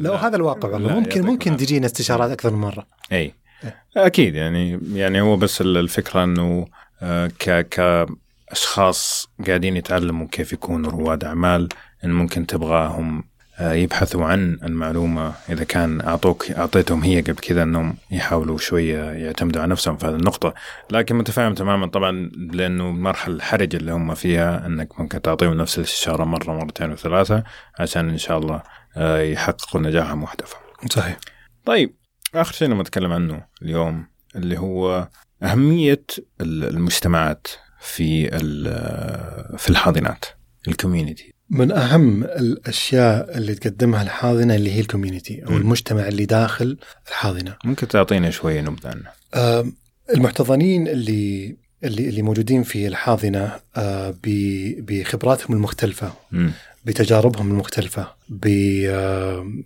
لا 0.00 0.26
هذا 0.26 0.36
الواقع 0.36 0.68
والله 0.68 0.94
ممكن 0.94 1.22
ممكن 1.22 1.56
تجينا 1.56 1.86
استشارات 1.86 2.30
أكثر 2.30 2.50
من 2.50 2.60
مرة. 2.60 2.86
اي 3.12 3.34
أكيد 3.96 4.34
يعني 4.34 4.80
يعني 4.92 5.20
هو 5.20 5.36
بس 5.36 5.60
الفكرة 5.60 6.24
إنه 6.24 6.66
آه، 7.02 7.30
ك 7.38 7.66
كاشخاص 8.52 9.28
قاعدين 9.46 9.76
يتعلموا 9.76 10.26
كيف 10.32 10.52
يكونوا 10.52 10.90
رواد 10.90 11.24
أعمال 11.24 11.68
إن 12.04 12.10
ممكن 12.12 12.46
تبغاهم 12.46 13.24
آه، 13.58 13.72
يبحثوا 13.72 14.24
عن 14.24 14.58
المعلومة. 14.62 15.32
إذا 15.50 15.64
كان 15.64 16.00
أعطوك 16.00 16.50
أعطيتهم 16.50 17.02
هي 17.02 17.20
قبل 17.20 17.34
كذا 17.34 17.62
أنهم 17.62 17.96
يحاولوا 18.10 18.58
شوية 18.58 19.04
يعتمدوا 19.04 19.62
على 19.62 19.70
نفسهم 19.70 19.96
في 19.96 20.06
هذه 20.06 20.14
النقطة. 20.14 20.54
لكن 20.90 21.16
متفاهم 21.16 21.54
تماما 21.54 21.86
طبعا 21.86 22.30
لأنه 22.52 22.88
المرحلة 22.88 23.34
الحرجة 23.34 23.76
اللي 23.76 23.92
هم 23.92 24.14
فيها 24.14 24.66
أنك 24.66 25.00
ممكن 25.00 25.22
تعطيهم 25.22 25.54
نفس 25.54 25.78
الاستشارة 25.78 26.24
مرة 26.24 26.52
مرتين 26.52 26.92
وثلاثة 26.92 27.44
عشان 27.78 28.08
إن 28.08 28.18
شاء 28.18 28.38
الله 28.38 28.62
آه، 28.96 29.20
يحققوا 29.20 29.80
نجاحهم 29.80 30.22
وهدفهم 30.22 30.60
صحيح. 30.90 31.16
طيب 31.64 31.94
آخر 32.34 32.52
شيء 32.52 32.68
نتكلم 32.68 33.12
عنه 33.12 33.46
اليوم 33.62 34.06
اللي 34.36 34.58
هو 34.58 35.08
أهمية 35.42 36.04
المجتمعات. 36.40 37.46
في 37.82 38.30
في 39.58 39.70
الحاضنات 39.70 40.24
ال 40.68 40.74
community 40.74 41.32
من 41.50 41.72
أهم 41.72 42.24
الأشياء 42.24 43.38
اللي 43.38 43.54
تقدمها 43.54 44.02
الحاضنة 44.02 44.54
اللي 44.54 44.72
هي 44.72 44.80
ال 44.80 44.86
community 44.86 45.44
أو 45.46 45.52
م. 45.52 45.56
المجتمع 45.56 46.08
اللي 46.08 46.24
داخل 46.24 46.78
الحاضنة 47.08 47.56
ممكن 47.64 47.88
تعطينا 47.88 48.30
شوية 48.30 48.60
نبذة 48.60 48.88
عنه 48.88 49.04
آه 49.34 49.66
المحتضنين 50.14 50.88
اللي 50.88 51.56
اللي 51.84 52.08
اللي 52.08 52.22
موجودين 52.22 52.62
في 52.62 52.86
الحاضنة 52.86 53.60
آه 53.76 54.14
بخبراتهم 54.78 55.56
المختلفة 55.56 56.12
م. 56.32 56.50
بتجاربهم 56.84 57.50
المختلفة 57.50 58.06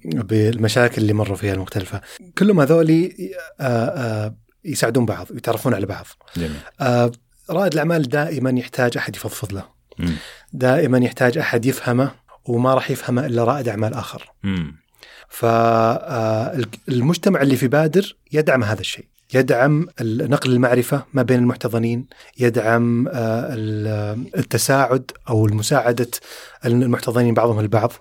بالمشاكل 0.04 1.02
اللي 1.02 1.12
مروا 1.12 1.36
فيها 1.36 1.54
المختلفة 1.54 2.00
كلهم 2.38 2.60
هذول 2.60 3.12
يساعدون 4.64 5.06
بعض 5.06 5.30
ويتعرفون 5.30 5.74
على 5.74 5.86
بعض 5.86 6.06
جميل. 6.36 7.10
رائد 7.50 7.72
الأعمال 7.72 8.08
دائما 8.08 8.50
يحتاج 8.50 8.96
أحد 8.96 9.16
يفضفض 9.16 9.52
له. 9.52 9.64
دائما 10.52 10.98
يحتاج 10.98 11.38
أحد 11.38 11.66
يفهمه 11.66 12.10
وما 12.44 12.74
راح 12.74 12.90
يفهمه 12.90 13.26
إلا 13.26 13.44
رائد 13.44 13.68
أعمال 13.68 13.94
آخر. 13.94 14.32
فالمجتمع 15.28 17.42
اللي 17.42 17.56
في 17.56 17.68
بادر 17.68 18.16
يدعم 18.32 18.64
هذا 18.64 18.80
الشيء. 18.80 19.04
يدعم 19.34 19.86
نقل 20.02 20.52
المعرفة 20.52 21.04
ما 21.12 21.22
بين 21.22 21.38
المحتضنين. 21.38 22.06
يدعم 22.38 23.08
آه، 23.08 23.54
التساعد 24.38 25.10
أو 25.28 25.46
المساعدة 25.46 26.10
المحتضنين 26.64 27.34
بعضهم 27.34 27.60
البعض. 27.60 27.92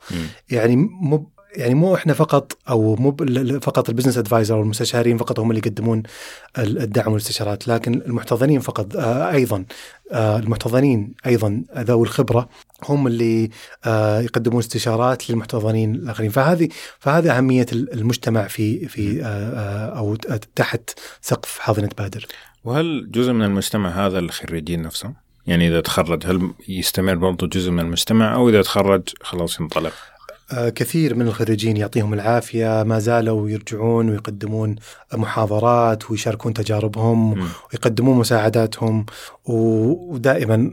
يعني 0.49 0.75
مو 0.75 1.31
يعني 1.55 1.73
مو 1.73 1.95
إحنا 1.95 2.13
فقط 2.13 2.57
أو 2.69 2.95
مو 2.95 3.15
فقط 3.61 3.89
ال 3.89 3.93
business 3.93 4.17
advisor 4.17 4.55
والمستشارين 4.55 5.17
فقط 5.17 5.39
هم 5.39 5.51
اللي 5.51 5.61
يقدمون 5.65 6.03
الدعم 6.57 7.11
والإستشارات 7.11 7.67
لكن 7.67 7.93
المحتضنين 7.93 8.59
فقط 8.59 8.95
آه، 8.95 9.31
أيضا 9.31 9.65
آه، 10.11 10.39
المحتضنين 10.39 11.13
أيضا 11.25 11.63
ذوي 11.77 12.03
الخبرة 12.03 12.49
هم 12.83 13.07
اللي 13.07 13.49
آه، 13.85 14.21
يقدمون 14.21 14.59
استشارات 14.59 15.29
للمحتضنين 15.29 15.95
الآخرين 15.95 16.29
فهذه 16.29 16.69
فهذه 16.99 17.37
أهمية 17.37 17.65
المجتمع 17.71 18.47
في 18.47 18.87
في 18.87 19.21
أو 19.95 20.15
تحت 20.55 20.89
سقف 21.21 21.59
حاضنة 21.59 21.89
بادر. 21.97 22.27
وهل 22.63 23.11
جزء 23.11 23.31
من 23.31 23.45
المجتمع 23.45 23.89
هذا 24.05 24.19
الخريجين 24.19 24.81
نفسهم؟ 24.81 25.13
يعني 25.47 25.67
إذا 25.67 25.81
تخرج 25.81 26.25
هل 26.25 26.51
يستمر 26.67 27.15
برضه 27.15 27.47
جزء 27.47 27.71
من 27.71 27.79
المجتمع 27.79 28.35
أو 28.35 28.49
إذا 28.49 28.61
تخرج 28.61 29.03
خلاص 29.21 29.59
ينطلق؟ 29.59 29.93
آه، 30.51 30.69
كثير 30.69 31.15
من 31.15 31.27
الخريجين 31.27 31.77
يعطيهم 31.77 32.13
العافية 32.13 32.84
ما 32.84 32.99
زالوا 32.99 33.49
يرجعون 33.49 34.10
ويقدمون 34.10 34.75
محاضرات 35.13 36.12
ويشاركون 36.12 36.53
تجاربهم 36.53 37.39
م. 37.39 37.47
ويقدمون 37.73 38.17
مساعداتهم 38.17 39.05
ودائما 39.45 40.71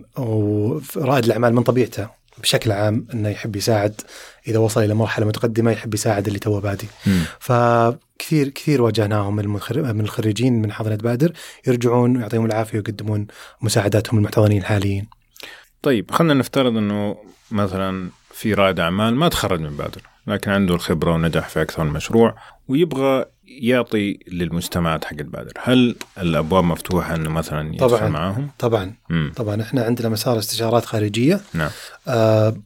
رائد 0.96 1.24
الأعمال 1.24 1.54
من 1.54 1.62
طبيعته 1.62 2.08
بشكل 2.38 2.72
عام 2.72 3.06
إنه 3.14 3.28
يحب 3.28 3.56
يساعد 3.56 4.00
إذا 4.48 4.58
وصل 4.58 4.84
إلى 4.84 4.94
مرحلة 4.94 5.26
متقدمة 5.26 5.70
يحب 5.70 5.94
يساعد 5.94 6.26
اللي 6.26 6.38
تو 6.38 6.60
بادي. 6.60 6.86
فكثير 7.40 8.48
كثير 8.48 8.82
واجهناهم 8.82 9.36
من 9.36 10.00
الخريجين 10.00 10.62
من 10.62 10.72
حضنه 10.72 10.96
بادر 10.96 11.32
يرجعون 11.66 12.16
ويعطيهم 12.16 12.46
العافية 12.46 12.78
ويقدمون 12.78 13.26
مساعداتهم 13.62 14.18
للمحتضنين 14.18 14.58
الحاليين. 14.58 15.06
طيب 15.82 16.10
خلينا 16.10 16.34
نفترض 16.34 16.76
إنه 16.76 17.16
مثلا 17.50 18.10
في 18.32 18.54
رائد 18.54 18.80
أعمال 18.80 19.14
ما 19.14 19.28
تخرج 19.28 19.60
من 19.60 19.76
بادر 19.76 20.00
لكن 20.26 20.50
عنده 20.50 20.74
الخبرة 20.74 21.12
ونجح 21.14 21.48
في 21.48 21.62
أكثر 21.62 21.84
من 21.84 21.92
مشروع 21.92 22.34
ويبغى 22.68 23.24
يعطي 23.44 24.18
للمجتمعات 24.28 25.04
حق 25.04 25.12
البادر. 25.20 25.52
هل 25.62 25.96
الأبواب 26.18 26.64
مفتوحة 26.64 27.14
إنه 27.14 27.30
مثلا 27.30 27.74
يدخل 27.74 27.88
طبعا 27.88 28.08
معاهم؟ 28.08 28.50
طبعا 28.58 28.94
مم. 29.10 29.32
طبعا. 29.36 29.62
إحنا 29.62 29.84
عندنا 29.84 30.08
مسار 30.08 30.38
استشارات 30.38 30.84
خارجية. 30.84 31.40
نعم. 31.54 31.70
آه 32.08 32.56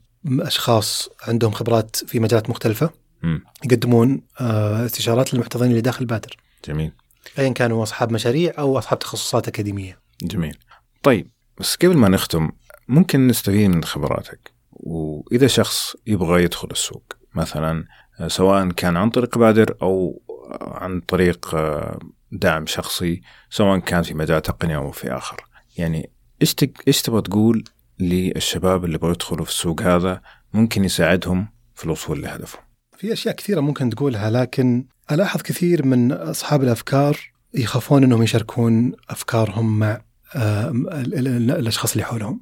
أشخاص 0.40 1.09
عندهم 1.29 1.50
خبرات 1.50 1.96
في 1.96 2.20
مجالات 2.20 2.50
مختلفة. 2.50 2.90
مم. 3.22 3.44
يقدمون 3.64 4.22
آه 4.40 4.87
استشارات 4.87 5.35
للمحتضنين 5.35 5.70
اللي 5.70 5.83
داخل 5.83 6.00
البادر. 6.00 6.37
جميل. 6.68 6.92
ايا 7.38 7.52
كانوا 7.52 7.83
أصحاب 7.83 8.12
مشاريع 8.12 8.52
أو 8.59 8.79
أصحاب 8.79 8.98
تخصصات 8.98 9.48
أكاديمية. 9.48 9.98
جميل. 10.22 10.59
طيب 11.02 11.31
بس 11.59 11.76
قبل 11.76 11.96
ما 11.96 12.09
نختم 12.09 12.50
ممكن 12.88 13.26
نستفيد 13.26 13.70
من 13.70 13.85
خبراتك. 13.85 14.56
وإذا 14.87 15.46
شخص 15.46 15.96
يبغى 16.07 16.44
يدخل 16.44 16.68
السوق 16.70 17.12
مثلا 17.35 17.85
سواء 18.27 18.68
كان 18.68 18.96
عن 18.96 19.11
طريق 19.11 19.38
بادر 19.38 19.77
أو 19.83 20.22
عن 20.61 21.01
طريق 21.01 21.55
آه، 21.55 21.99
دعم 22.33 22.66
شخصي 22.66 23.22
سواء 23.51 23.79
كان 23.79 24.03
في 24.03 24.14
مجال 24.14 24.42
تقني 24.42 24.77
أو 24.77 24.90
في 24.90 25.12
آخر. 25.12 25.44
يعني 25.79 26.11
إيش 26.42 26.55
إيش 26.88 27.03
تبغى 27.03 27.22
تقول 27.22 27.64
للشباب 27.99 28.85
اللي 28.85 28.94
يبغوا 28.94 29.12
يدخلوا 29.12 29.44
في 29.44 29.51
السوق 29.51 29.83
هذا؟ 29.83 30.20
ممكن 30.55 30.85
يساعدهم 30.85 31.49
في 31.75 31.85
الوصول 31.85 32.22
لهدفهم. 32.22 32.62
في 32.96 33.12
أشياء 33.12 33.35
كثيرة 33.35 33.61
ممكن 33.61 33.90
تقولها 33.90 34.31
لكن 34.31 34.87
ألاحظ 35.12 35.42
كثير 35.42 35.87
من 35.87 36.12
أصحاب 36.12 36.62
الأفكار 36.62 37.16
يخافون 37.55 38.05
إنهم 38.05 38.22
يشاركون 38.22 38.92
أفكارهم 39.11 39.79
مع 39.79 39.90
آه، 39.92 40.06
الأشخاص 40.37 41.92
اللي 41.92 42.05
حولهم. 42.05 42.40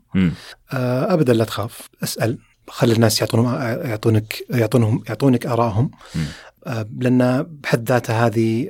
آه، 0.72 1.14
أبدا 1.14 1.32
لا 1.32 1.44
تخاف. 1.44 1.88
أسأل. 2.02 2.38
خلي 2.68 2.92
الناس 2.92 3.20
يعطون 3.20 3.44
يعطونك 3.84 4.44
يعطونهم 4.50 5.02
يعطونك 5.08 5.46
آرائهم. 5.46 5.90
آه، 6.66 6.88
لأن 6.98 7.42
بحد 7.42 7.88
ذاتها 7.88 8.26
هذه 8.26 8.68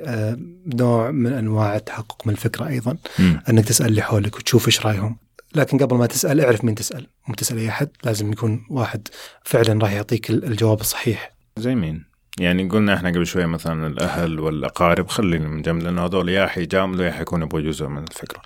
نوع 0.65 1.11
من 1.11 1.33
أنواع 1.33 1.75
التحقق 1.75 2.27
من 2.27 2.33
الفكرة 2.33 2.67
أيضا. 2.67 2.97
م. 3.19 3.37
أنك 3.49 3.65
تسأل 3.65 3.85
اللي 3.85 4.01
حولك 4.01 4.35
وتشوف 4.35 4.67
إيش 4.67 4.85
رأيهم. 4.85 5.17
لكن 5.55 5.77
قبل 5.77 5.95
ما 5.95 6.05
تسأل 6.05 6.41
اعرف 6.41 6.63
مين 6.63 6.75
تسأل. 6.75 7.07
مو 7.27 7.35
تسأل 7.35 7.57
أي 7.57 7.69
أحد. 7.69 7.89
لازم 8.03 8.31
يكون 8.31 8.65
واحد 8.69 9.07
فعلا 9.43 9.83
راح 9.83 9.91
يعطيك 9.91 10.29
الجواب 10.29 10.81
الصحيح. 10.81 11.35
زي 11.57 11.75
مين؟ 11.75 12.14
يعني 12.39 12.69
قلنا 12.69 12.93
إحنا 12.93 13.09
قبل 13.09 13.25
شوية 13.25 13.45
مثلا 13.45 13.87
الأهل 13.87 14.39
والأقارب 14.39 15.07
خلينا 15.07 15.47
من 15.47 15.61
جنب 15.61 15.83
لأنه 15.83 16.05
هذول 16.05 16.29
يا 16.29 16.47
حيجاملوا 16.47 17.05
يا 17.05 17.11
حيكونوا 17.11 17.47
يبغوا 17.47 17.61
جزء 17.61 17.87
من 17.87 18.03
الفكرة 18.03 18.41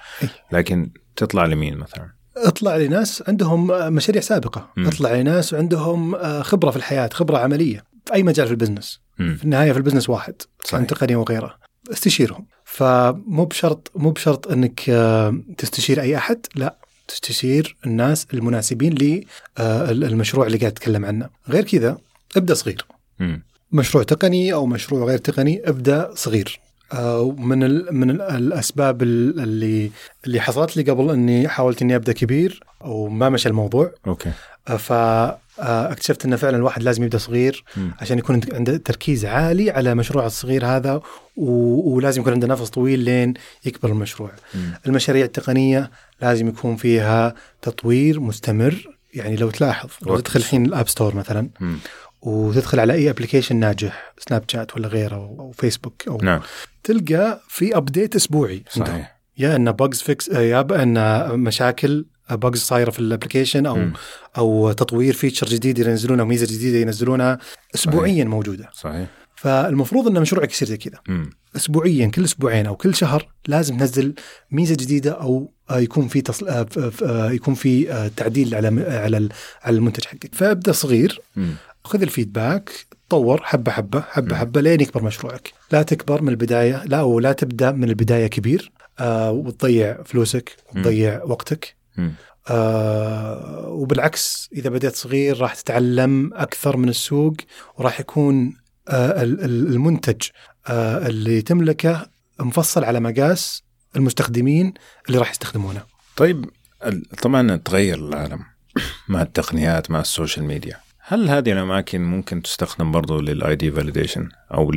لكن 0.52 0.90
تطلع 1.16 1.46
لمين 1.46 1.78
مثلا؟ 1.78 2.10
اطلع 2.38 2.78
لناس 2.78 3.24
عندهم 3.28 3.68
مشاريع 3.96 4.22
سابقة، 4.22 4.70
م. 4.78 4.88
اطلع 4.88 5.14
لناس 5.14 5.54
عندهم 5.54 6.16
آه، 6.16 6.42
خبرة 6.42 6.72
في 6.72 6.78
الحياة، 6.78 7.10
خبرة 7.14 7.38
عملية 7.38 7.84
في 8.06 8.14
أي 8.14 8.24
مجال 8.24 8.46
في 8.46 8.52
ال 8.52 8.57
business. 8.57 9.00
م. 9.20 9.36
في 9.36 9.44
النهاية 9.44 9.72
في 9.72 9.78
ال 9.78 9.81
business 9.81 10.10
واحد، 10.10 10.42
صحيح. 10.64 10.86
تقنية 10.86 11.16
وغيره. 11.16 11.56
استشيرهم، 11.92 12.46
فمو 12.66 13.46
بشرط 13.46 13.92
مو 13.96 14.12
بشرط 14.12 14.52
إنك 14.52 14.90
آه، 14.90 15.40
تستشير 15.58 16.02
أي 16.02 16.18
أحد، 16.18 16.46
لا 16.56 16.78
تستشير 17.08 17.78
الناس 17.86 18.28
المناسبين 18.34 18.96
للمشروع 19.90 20.44
آه، 20.44 20.48
اللي 20.48 20.58
قاعد 20.58 20.72
تتكلم 20.72 21.06
عنه، 21.06 21.30
غير 21.50 21.64
كذا 21.64 21.98
ابدأ 22.38 22.54
صغير. 22.54 22.86
م. 23.20 23.38
مشروع 23.72 24.04
تقني 24.04 24.54
أو 24.54 24.66
مشروع 24.66 25.06
غير 25.06 25.18
تقني 25.18 25.62
أبدأ 25.70 26.12
صغير 26.16 26.60
آه، 26.94 27.36
من 27.38 27.64
ال 27.64 27.96
من 27.96 28.10
ال 28.10 28.22
الأسباب 28.22 29.02
اللي 29.02 29.92
اللي 30.26 30.42
حصلت 30.42 30.78
لي 30.78 30.92
قبل 30.92 31.10
إني 31.10 31.48
حاولت 31.48 31.82
إني 31.82 31.96
أبدأ 31.96 32.14
كبير 32.14 32.64
وما 32.82 33.30
مشى 33.30 33.50
الموضوع 33.50 33.92
أوكي 34.08 34.32
آه، 34.68 34.78
فاكتشفت 34.78 36.26
انه 36.26 36.36
فعلا 36.36 36.58
الواحد 36.58 36.84
لازم 36.84 37.04
يبدأ 37.04 37.18
صغير 37.18 37.64
م. 37.78 37.90
عشان 38.02 38.18
يكون 38.18 38.42
عنده 38.54 38.78
تركيز 38.78 39.26
عالي 39.26 39.72
على 39.72 39.96
مشروع 39.96 40.26
الصغير 40.26 40.66
هذا 40.66 41.02
ولازم 41.38 42.22
يكون 42.22 42.34
عنده 42.34 42.48
نفس 42.48 42.70
طويل 42.70 43.00
لين 43.00 43.34
يكبر 43.66 43.90
المشروع. 43.90 44.32
م. 44.54 44.58
المشاريع 44.88 45.26
التقنية 45.26 45.92
لازم 46.22 46.48
يكون 46.48 46.76
فيها 46.76 47.36
تطوير 47.62 48.20
مستمر 48.20 49.00
يعني 49.14 49.36
لو 49.36 49.50
تلاحظ 49.50 49.90
لو 50.02 50.20
تدخل 50.20 50.40
الحين 50.40 50.66
ال 50.66 50.71
App 50.71 50.88
Store 50.88 51.16
مثلا 51.16 51.50
م. 51.60 51.76
وتدخل 52.22 52.80
على 52.80 52.94
أي 52.94 53.10
application 53.10 53.56
ناجح 53.56 54.14
سناب 54.18 54.44
شات 54.48 54.76
ولا 54.76 54.88
غيره 54.88 55.16
أو 55.16 55.52
فيسبوك 55.52 56.08
أو 56.08 56.18
نعم. 56.18 56.42
تلقى 56.84 57.42
في 57.48 57.78
update 57.78 58.16
أسبوعي 58.16 58.64
صحيح 58.70 59.20
يا 59.38 59.56
انه 59.56 59.72
bugs 59.72 60.02
fix 60.02 60.28
يا 60.28 60.84
انه 60.84 61.36
مشاكل 61.36 62.06
bugs 62.32 62.60
صايرة 62.60 62.92
في 62.92 63.00
ال 63.00 63.05
application 63.05 63.66
أو 63.66 63.76
م. 63.76 63.94
أو 64.38 64.72
تطوير 64.72 65.14
feature 65.14 65.48
جديد 65.48 65.80
ينزلونها 65.80 66.26
ميزة 66.26 66.46
جديدة 66.46 66.78
ينزلونها 66.78 67.40
اسبوعيا 67.76 68.14
صحيح. 68.14 68.28
موجودة 68.28 68.70
صحيح 68.74 69.08
فالمفروض 69.36 70.08
إن 70.08 70.22
مشروعك 70.22 70.52
يصير 70.52 70.68
زي 70.68 70.78
كذا 70.78 71.00
اسبوعيا 71.56 72.08
كل 72.08 72.24
أسبوعين 72.24 72.66
أو 72.66 72.76
كل 72.76 72.96
شهر 72.96 73.28
لازم 73.48 73.78
تنزل 73.78 74.14
ميزة 74.52 74.76
جديدة 74.76 75.12
أو 75.12 75.52
يكون 75.72 76.08
في 76.08 76.22
تصل... 76.22 76.66
يكون 77.34 77.54
في 77.54 78.10
تعديل 78.16 78.56
على 78.56 78.68
على 78.84 79.30
على 79.62 79.78
المنتج 79.78 80.06
حقك 80.06 80.36
فابدأ 80.36 80.72
صغير 80.72 81.22
م. 81.36 81.50
خذ 81.90 82.02
الفيدباك 82.02 82.72
تطور 83.08 83.44
حبة 83.44 83.72
حبة 83.72 84.02
حبة 84.02 84.36
حبة 84.36 84.62
لين 84.62 84.82
يكبر 84.82 85.04
مشروعك. 85.04 85.54
لا 85.72 85.84
تكبر 85.84 86.22
من 86.22 86.30
البداية 86.30 86.84
لا 86.86 87.02
ولا 87.02 87.32
تبدأ 87.32 87.72
من 87.72 87.90
البداية 87.90 88.28
كبير 88.28 88.72
آه 89.00 89.32
وتضيع 89.32 90.04
فلوسك 90.04 90.56
وتضيع 90.70 91.24
وقتك. 91.24 91.76
آه 92.50 93.68
وبالعكس 93.68 94.50
إذا 94.54 94.70
بديت 94.70 94.96
صغير 94.96 95.42
راح 95.42 95.56
تتعلم 95.56 96.34
أكثر 96.34 96.78
من 96.78 96.90
السوق 96.90 97.36
وراح 97.78 98.00
يكون 98.00 98.58
آه 98.88 99.24
المنتج 99.24 100.22
آه 100.68 101.08
اللي 101.08 101.42
تملكه 101.42 102.10
مفصل 102.40 102.84
على 102.84 103.00
مقاس 103.00 103.64
المستخدمين 103.96 104.74
اللي 105.08 105.18
راح 105.18 105.32
يستخدمونه. 105.32 105.82
طيب 106.16 106.46
طبعا 107.22 107.56
تغير 107.56 107.98
العالم 107.98 108.40
مع 109.08 109.22
التقنيات 109.22 109.92
مع 109.92 110.00
ال 110.00 110.06
social 110.06 110.46
media. 110.46 110.80
هل 111.12 111.30
هذه 111.30 111.52
الأماكن 111.52 112.02
ممكن 112.02 112.42
تستخدم 112.42 112.92
برضو 112.92 113.20
لل 113.20 113.56
idea 113.56 113.72
validation 113.72 114.30
أو 114.54 114.72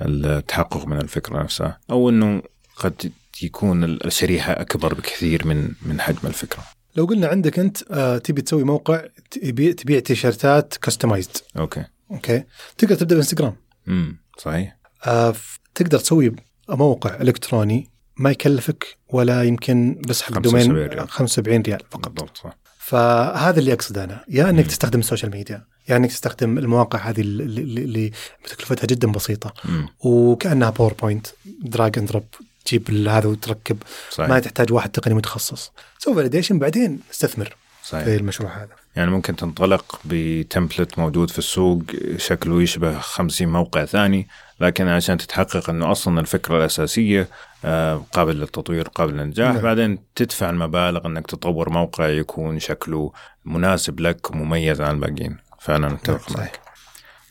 للتحقق 0.00 0.86
من 0.86 1.00
الفكرة 1.00 1.42
نفسها؟ 1.42 1.78
أو 1.90 2.08
إنه 2.08 2.42
قد 2.76 3.12
يكون 3.42 3.84
الشريحه 3.84 4.52
أكبر 4.52 4.94
بكثير 4.94 5.46
من 5.46 5.70
من 5.82 6.00
حجم 6.00 6.18
الفكرة؟ 6.28 6.62
لو 6.96 7.04
قلنا 7.04 7.26
عندك 7.26 7.58
أنت 7.58 7.78
آه 7.90 8.18
تبي 8.18 8.42
تسوي 8.42 8.64
موقع 8.64 9.02
تبيع 9.30 9.72
تبيع 9.72 10.00
تيشرتات 10.00 10.74
customized 10.82 11.36
okay. 11.58 11.84
okay. 12.10 12.44
تقدر 12.78 12.94
تبدأ 12.94 13.14
بإنستغرام. 13.14 13.56
امم 13.88 14.18
صحيح. 14.38 14.76
آه 15.06 15.34
تقدر 15.74 15.98
تسوي 15.98 16.36
موقع 16.68 17.20
إلكتروني 17.20 17.90
ما 18.16 18.30
يكلفك 18.30 18.96
ولا 19.08 19.42
يمكن 19.42 20.02
بس 20.08 20.22
حق 20.22 20.36
ال 20.36 20.46
domain 20.46 21.06
75 21.06 21.62
ريال 21.62 21.80
فقط. 21.90 22.08
بالضبط 22.08 22.36
صح. 22.36 22.61
فهذا 22.92 23.58
اللي 23.58 23.72
أقصده 23.72 24.04
أنا 24.04 24.24
يا 24.28 24.50
إنك 24.50 24.64
مم. 24.64 24.68
تستخدم 24.70 24.98
ال 25.00 25.04
social 25.04 25.30
media 25.30 25.62
يا 25.88 25.96
إنك 25.96 26.10
تستخدم 26.10 26.58
المواقع 26.58 26.98
هذه 26.98 27.20
اللي, 27.20 27.62
اللي 27.82 28.12
تكلفتها 28.44 28.86
جدا 28.86 29.12
بسيطة 29.12 29.54
مم. 29.64 29.88
وكأنها 30.00 30.70
PowerPoint 30.70 31.26
drag 31.62 31.98
and 31.98 32.08
drop 32.08 32.24
تجيب 32.64 33.08
هذا 33.08 33.28
وتركب 33.28 33.78
صحيح. 34.10 34.28
ما 34.28 34.40
تحتاج 34.40 34.72
واحد 34.72 34.90
تقني 34.90 35.14
متخصص 35.14 35.72
سوي 35.98 36.14
validation 36.14 36.58
بعدين 36.58 37.00
استثمر 37.12 37.56
صحيح. 37.84 38.04
في 38.04 38.16
المشروع 38.16 38.56
هذا 38.58 38.82
يعني 38.96 39.10
ممكن 39.10 39.36
تنطلق 39.36 40.00
ب 40.04 40.14
template 40.14 40.98
موجود 40.98 41.30
في 41.30 41.38
السوق 41.38 41.82
شكله 42.16 42.62
يشبه 42.62 42.98
50 42.98 43.48
موقع 43.48 43.84
ثاني 43.84 44.28
لكن 44.62 44.88
عشان 44.88 45.18
تتحقق 45.18 45.70
إنه 45.70 45.92
أصلا 45.92 46.20
الفكرة 46.20 46.56
الأساسية 46.56 47.28
آه، 47.64 48.04
قابل 48.12 48.40
للتطوير 48.40 48.88
قابل 48.88 49.12
للنجاح 49.12 49.52
نعم. 49.52 49.62
بعدين 49.62 49.98
تدفع 50.14 50.50
المبالغ 50.50 51.06
إنك 51.06 51.26
تطور 51.26 51.70
موقع 51.70 52.08
يكون 52.08 52.58
شكله 52.58 53.12
مناسب 53.44 54.00
لك 54.00 54.30
ومميز 54.30 54.80
عن 54.80 54.94
الباقيين. 54.94 55.36
فأنا 55.60 55.86
أتفق 55.86 56.30
نعم، 56.30 56.40
معك. 56.40 56.60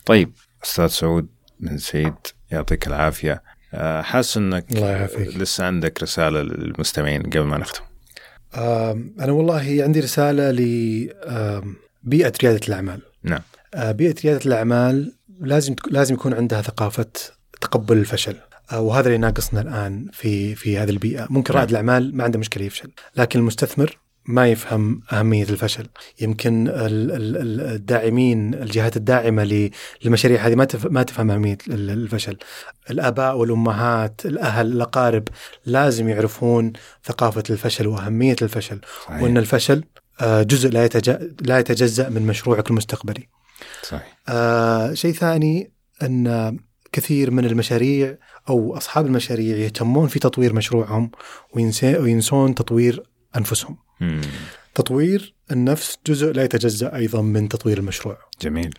طيب 0.05 0.31
أستاذ 0.63 0.87
سعود 0.87 1.27
بن 1.59 1.77
سعيد 1.77 2.13
يعطيك 2.51 2.87
العافية. 2.87 3.43
آه، 3.73 4.01
حاسس 4.01 4.37
إنك 4.37 4.65
لسه 5.17 5.65
عندك 5.65 6.03
رسالة 6.03 6.41
للمستمعين 6.41 7.21
قبل 7.21 7.43
ما 7.43 7.57
نختم. 7.57 7.83
أنا 9.19 9.31
والله 9.31 9.83
عندي 9.83 9.99
رسالة 9.99 10.51
لبيئه 10.51 12.33
ريادة 12.43 12.67
الأعمال. 12.67 13.01
نعم. 13.23 13.41
آه، 13.75 13.91
بيئة 13.91 14.15
ريادة 14.23 14.45
الأعمال 14.45 15.13
لازم 15.41 15.75
لازم 15.91 16.15
يكون 16.15 16.33
عندها 16.33 16.61
ثقافة 16.61 17.05
تقبل 17.61 17.97
الفشل. 17.97 18.35
آه، 18.71 18.81
وهذا 18.81 19.07
اللي 19.07 19.17
ناقصنا 19.17 19.61
الآن 19.61 20.07
في 20.13 20.55
في 20.55 20.77
هذه 20.77 20.89
البيئة. 20.89 21.27
ممكن 21.29 21.53
رائد 21.53 21.71
نعم. 21.71 21.83
الأعمال 21.83 22.17
ما 22.17 22.23
عنده 22.23 22.39
مشكلة 22.39 22.65
يفشل 22.65 22.91
لكن 23.15 23.39
المستثمر 23.39 23.97
ما 24.25 24.47
يفهم 24.47 25.01
أهمية 25.11 25.43
الفشل. 25.43 25.87
يمكن 26.21 26.67
الداعمين 26.71 28.53
الجهات 28.53 28.97
الداعمة 28.97 29.69
للمشاريع 30.03 30.47
هذه 30.47 30.55
ما 30.55 30.67
ما 30.83 31.03
تفهم 31.03 31.31
أهمية 31.31 31.57
الفشل. 31.69 32.37
الآباء 32.89 33.37
والأمهات 33.37 34.21
الأهل 34.25 34.67
الأقارب 34.67 35.27
لازم 35.65 36.09
يعرفون 36.09 36.73
ثقافة 37.05 37.43
الفشل 37.49 37.87
وأهمية 37.87 38.35
الفشل 38.41 38.79
صحيح. 39.05 39.21
وأن 39.21 39.37
الفشل 39.37 39.83
آه، 40.21 40.43
جزء 40.43 40.69
لا 40.69 40.89
لا 41.41 41.59
يتجزأ 41.59 42.09
من 42.09 42.27
مشروعك 42.27 42.69
المستقبلي. 42.69 43.27
صحيح. 43.83 44.17
آه 44.29 44.93
شيء 44.93 45.13
ثاني 45.13 45.71
أن 46.01 46.57
كثير 46.91 47.31
من 47.31 47.45
المشاريع 47.45 48.17
أو 48.49 48.77
أصحاب 48.77 49.05
المشاريع 49.05 49.57
يهتمون 49.57 50.07
في 50.07 50.19
تطوير 50.19 50.53
مشروعهم 50.53 51.11
وينسون 51.53 52.55
تطوير 52.55 53.03
أنفسهم. 53.37 53.77
مم. 54.01 54.21
تطوير 54.75 55.35
النفس 55.51 55.97
جزء 56.07 56.31
لا 56.31 56.43
يتجزأ 56.43 56.95
أيضا 56.95 57.21
من 57.21 57.49
تطوير 57.49 57.77
المشروع. 57.77 58.17
جميل. 58.41 58.73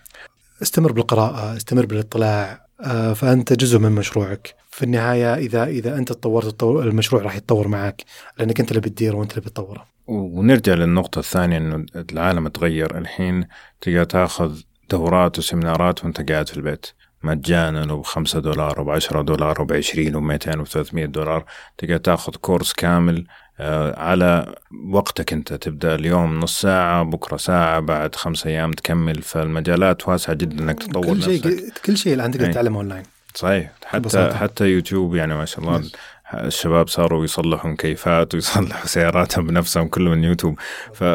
استمر 0.62 0.92
بالقراءة 0.92 1.56
استمر 1.56 1.86
بالاطلاع 1.86 2.66
آه، 2.80 3.12
فأنت 3.12 3.52
جزء 3.52 3.78
من 3.78 3.92
مشروعك. 3.92 4.54
في 4.70 4.82
النهاية 4.82 5.34
إذا 5.34 5.64
إذا 5.64 5.98
أنت 5.98 6.12
تطورت 6.12 6.62
المشروع 6.62 7.22
راح 7.22 7.36
يتطور 7.36 7.68
معك 7.68 8.02
لأنك 8.38 8.60
أنت 8.60 8.70
اللي 8.70 8.80
بتديره 8.80 9.16
وأنت 9.16 9.30
اللي 9.30 9.40
بتطوره. 9.40 9.86
ونرجع 10.06 10.74
للنقطة 10.74 11.18
الثانية 11.18 11.56
أنه 11.56 11.86
العالم 12.12 12.48
تغير. 12.48 12.98
الحين 12.98 13.46
تقدر 13.80 14.04
تأخذ 14.04 14.60
دورات 14.92 15.38
وسيمينارات 15.38 16.04
وأنت 16.04 16.30
قاعد 16.30 16.48
في 16.48 16.56
البيت. 16.56 16.86
مجانا 17.22 17.92
وب 17.92 18.04
5 18.04 18.38
دولار 18.40 18.80
وب 18.80 18.90
10 18.90 19.22
دولار 19.22 19.62
وب 19.62 19.72
20 19.72 20.14
وب 20.16 20.22
200 20.22 20.58
وب 20.60 20.66
300 20.66 21.06
دولار. 21.06 21.44
تقدر 21.78 21.96
تاخذ 21.96 22.32
كورس 22.36 22.72
كامل 22.72 23.26
آه، 23.60 24.00
على 24.00 24.54
وقتك 24.90 25.32
انت. 25.32 25.52
تبدأ 25.52 25.94
اليوم 25.94 26.40
نص 26.40 26.60
ساعة 26.60 27.02
بكرة 27.02 27.36
ساعة 27.36 27.80
بعد 27.80 28.14
خمس 28.14 28.46
أيام 28.46 28.70
تكمل. 28.72 29.22
فالمجالات 29.22 30.08
واسعة 30.08 30.34
جدا 30.34 30.64
إنك 30.64 30.82
تطور 30.82 31.06
كل 31.06 31.22
شيء 31.22 31.46
نفسك. 31.46 31.78
كل 31.86 31.96
شيء 31.96 32.14
الان 32.14 32.30
تقدر 32.30 32.52
تتعلم 32.52 32.76
اونلاين 32.76 33.02
صحيح. 33.34 33.70
حتى. 33.86 34.32
حتى 34.34 34.64
يوتيوب 34.64 35.14
يعني 35.14 35.34
ما 35.34 35.44
شاء 35.44 35.60
الله. 35.64 35.90
الشباب 36.34 36.88
صاروا 36.88 37.24
يصلحوا 37.24 37.70
مكيفات 37.70 38.34
ويصلحوا 38.34 38.86
سياراتهم 38.86 39.46
بنفسهم 39.46 39.88
كله 39.88 40.10
من 40.10 40.24
يوتيوب. 40.24 40.58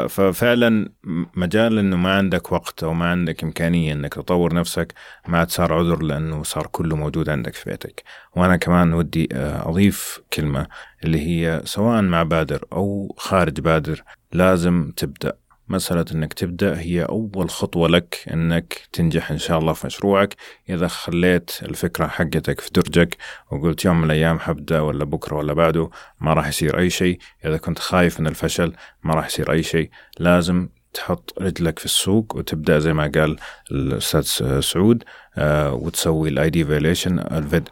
ففعلا 0.10 0.89
مجال 1.36 1.77
إنه 1.80 1.95
ما 1.95 2.13
عندك 2.13 2.51
وقت 2.51 2.84
أو 2.84 2.93
ما 2.93 3.06
عندك 3.06 3.43
إمكانية 3.43 3.93
إنك 3.93 4.13
تطور 4.13 4.53
نفسك 4.53 4.93
ما 5.27 5.38
عاد 5.38 5.49
صار 5.49 5.73
عذر 5.73 6.03
لأنه 6.03 6.43
صار 6.43 6.67
كله 6.67 6.95
موجود 6.95 7.30
عندك 7.30 7.53
في 7.53 7.69
بيتك. 7.69 8.03
وأنا 8.36 8.56
كمان 8.56 8.93
ودي 8.93 9.30
آه، 9.34 9.69
أضيف 9.69 10.19
كلمة 10.34 10.67
اللي 11.03 11.19
هي 11.27 11.62
سواء 11.65 12.01
مع 12.01 12.23
بادر 12.23 12.65
أو 12.73 13.15
خارج 13.17 13.60
بادر 13.60 14.03
لازم 14.34 14.91
تبدأ 14.95 15.34
مسألة 15.69 16.06
إنك 16.12 16.34
تبدأ 16.34 16.80
هي 16.80 17.03
أول 17.03 17.49
خطوة 17.49 17.88
لك 17.88 18.17
إنك 18.34 18.82
تنجح 18.93 19.32
إن 19.32 19.38
شاء 19.38 19.60
الله 19.60 19.73
في 19.73 19.88
مشروعك. 19.88 20.36
إذا 20.69 20.88
خليت 20.88 21.51
الفكرة 21.62 22.08
حقتك 22.08 22.60
في 22.62 22.69
درجك 22.75 23.17
وقلت 23.51 23.86
يوم 23.86 23.97
من 23.97 24.03
الأيام 24.06 24.39
حبدأ 24.39 24.80
ولا 24.80 25.06
بكرة 25.06 25.36
ولا 25.36 25.53
بعده 25.53 25.89
ما 26.21 26.34
راح 26.34 26.47
يصير 26.47 26.80
أي 26.80 26.89
شيء. 26.89 27.19
إذا 27.45 27.58
كنت 27.58 27.80
خايف 27.80 28.19
من 28.19 28.27
الفشل 28.27 28.73
ما 29.03 29.13
راح 29.13 29.25
يصير 29.27 29.51
أي 29.51 29.63
شيء. 29.63 29.89
لازم 30.19 30.69
تحط 30.93 31.34
رجلك 31.41 31.80
في 31.80 31.86
السوق 31.86 32.36
وتبدأ 32.36 32.80
زي 32.80 32.93
ما 32.93 33.12
قال 33.15 33.36
الأستاذ 33.71 34.60
سعود 34.60 35.03
آه 35.38 35.73
وتسوي 35.73 36.30
ال 36.30 36.50
idea 36.50 36.65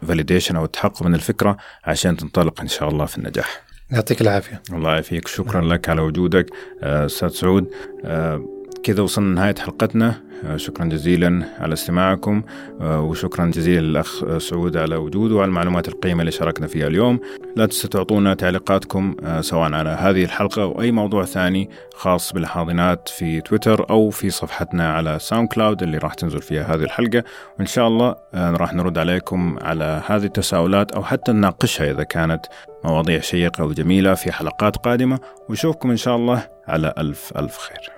validation 0.02 0.56
أو 0.56 0.64
التحقق 0.64 1.02
من 1.02 1.14
الفكرة 1.14 1.56
عشان 1.84 2.16
تنطلق 2.16 2.60
إن 2.60 2.68
شاء 2.68 2.88
الله 2.88 3.06
في 3.06 3.18
النجاح. 3.18 3.65
يعطيك 3.90 4.20
العافية. 4.20 4.62
الله 4.72 4.90
يعافيك. 4.90 5.28
شكرا 5.28 5.60
لك 5.60 5.88
على 5.88 6.00
وجودك. 6.00 6.46
آه، 6.82 7.06
أستاذ 7.06 7.28
سعود 7.28 7.66
آه، 8.04 8.48
كذا 8.82 9.02
وصلنا 9.02 9.32
لنهاية 9.32 9.54
حلقتنا. 9.54 10.26
آه، 10.44 10.56
شكرا 10.56 10.84
جزيلا 10.84 11.44
على 11.58 11.72
استماعكم. 11.72 12.42
وشكرا 12.80 13.46
جزيلا 13.46 13.80
للأخ 13.80 14.38
سعود 14.38 14.76
على 14.76 14.96
وجوده 14.96 15.34
وعلى 15.34 15.48
المعلومات 15.48 15.88
القيمة 15.88 16.20
اللي 16.20 16.32
شاركنا 16.32 16.66
فيها 16.66 16.86
اليوم. 16.86 17.20
لا 17.56 17.66
تنسوا 17.66 17.90
تعطونا 17.90 18.34
تعليقاتكم 18.34 19.16
سواء 19.40 19.72
على 19.72 19.88
هذه 19.88 20.24
الحلقة 20.24 20.62
أو 20.62 20.80
أي 20.80 20.92
موضوع 20.92 21.24
ثاني 21.24 21.70
خاص 21.94 22.32
بالحاضنات 22.32 23.08
في 23.08 23.40
تويتر 23.40 23.90
أو 23.90 24.10
في 24.10 24.30
صفحتنا 24.30 24.92
على 24.92 25.18
ساوند 25.18 25.48
كلاود 25.48 25.82
اللي 25.82 25.98
راح 25.98 26.14
تنزل 26.14 26.42
فيها 26.42 26.74
هذه 26.74 26.82
الحلقة. 26.82 27.24
وإن 27.58 27.66
شاء 27.66 27.88
الله 27.88 28.16
راح 28.34 28.74
نرد 28.74 28.98
عليكم 28.98 29.58
على 29.62 30.02
هذه 30.06 30.24
التساؤلات 30.24 30.92
أو 30.92 31.02
حتى 31.02 31.32
نناقشها 31.32 31.90
إذا 31.90 32.02
كانت 32.02 32.46
مواضيع 32.86 33.20
شيقة 33.20 33.64
وجميلة 33.64 34.14
في 34.14 34.32
حلقات 34.32 34.76
قادمة 34.76 35.18
ونشوفكم 35.48 35.90
إن 35.90 35.96
شاء 35.96 36.16
الله 36.16 36.48
على 36.68 36.94
ألف 36.98 37.32
ألف 37.36 37.58
خير. 37.58 37.95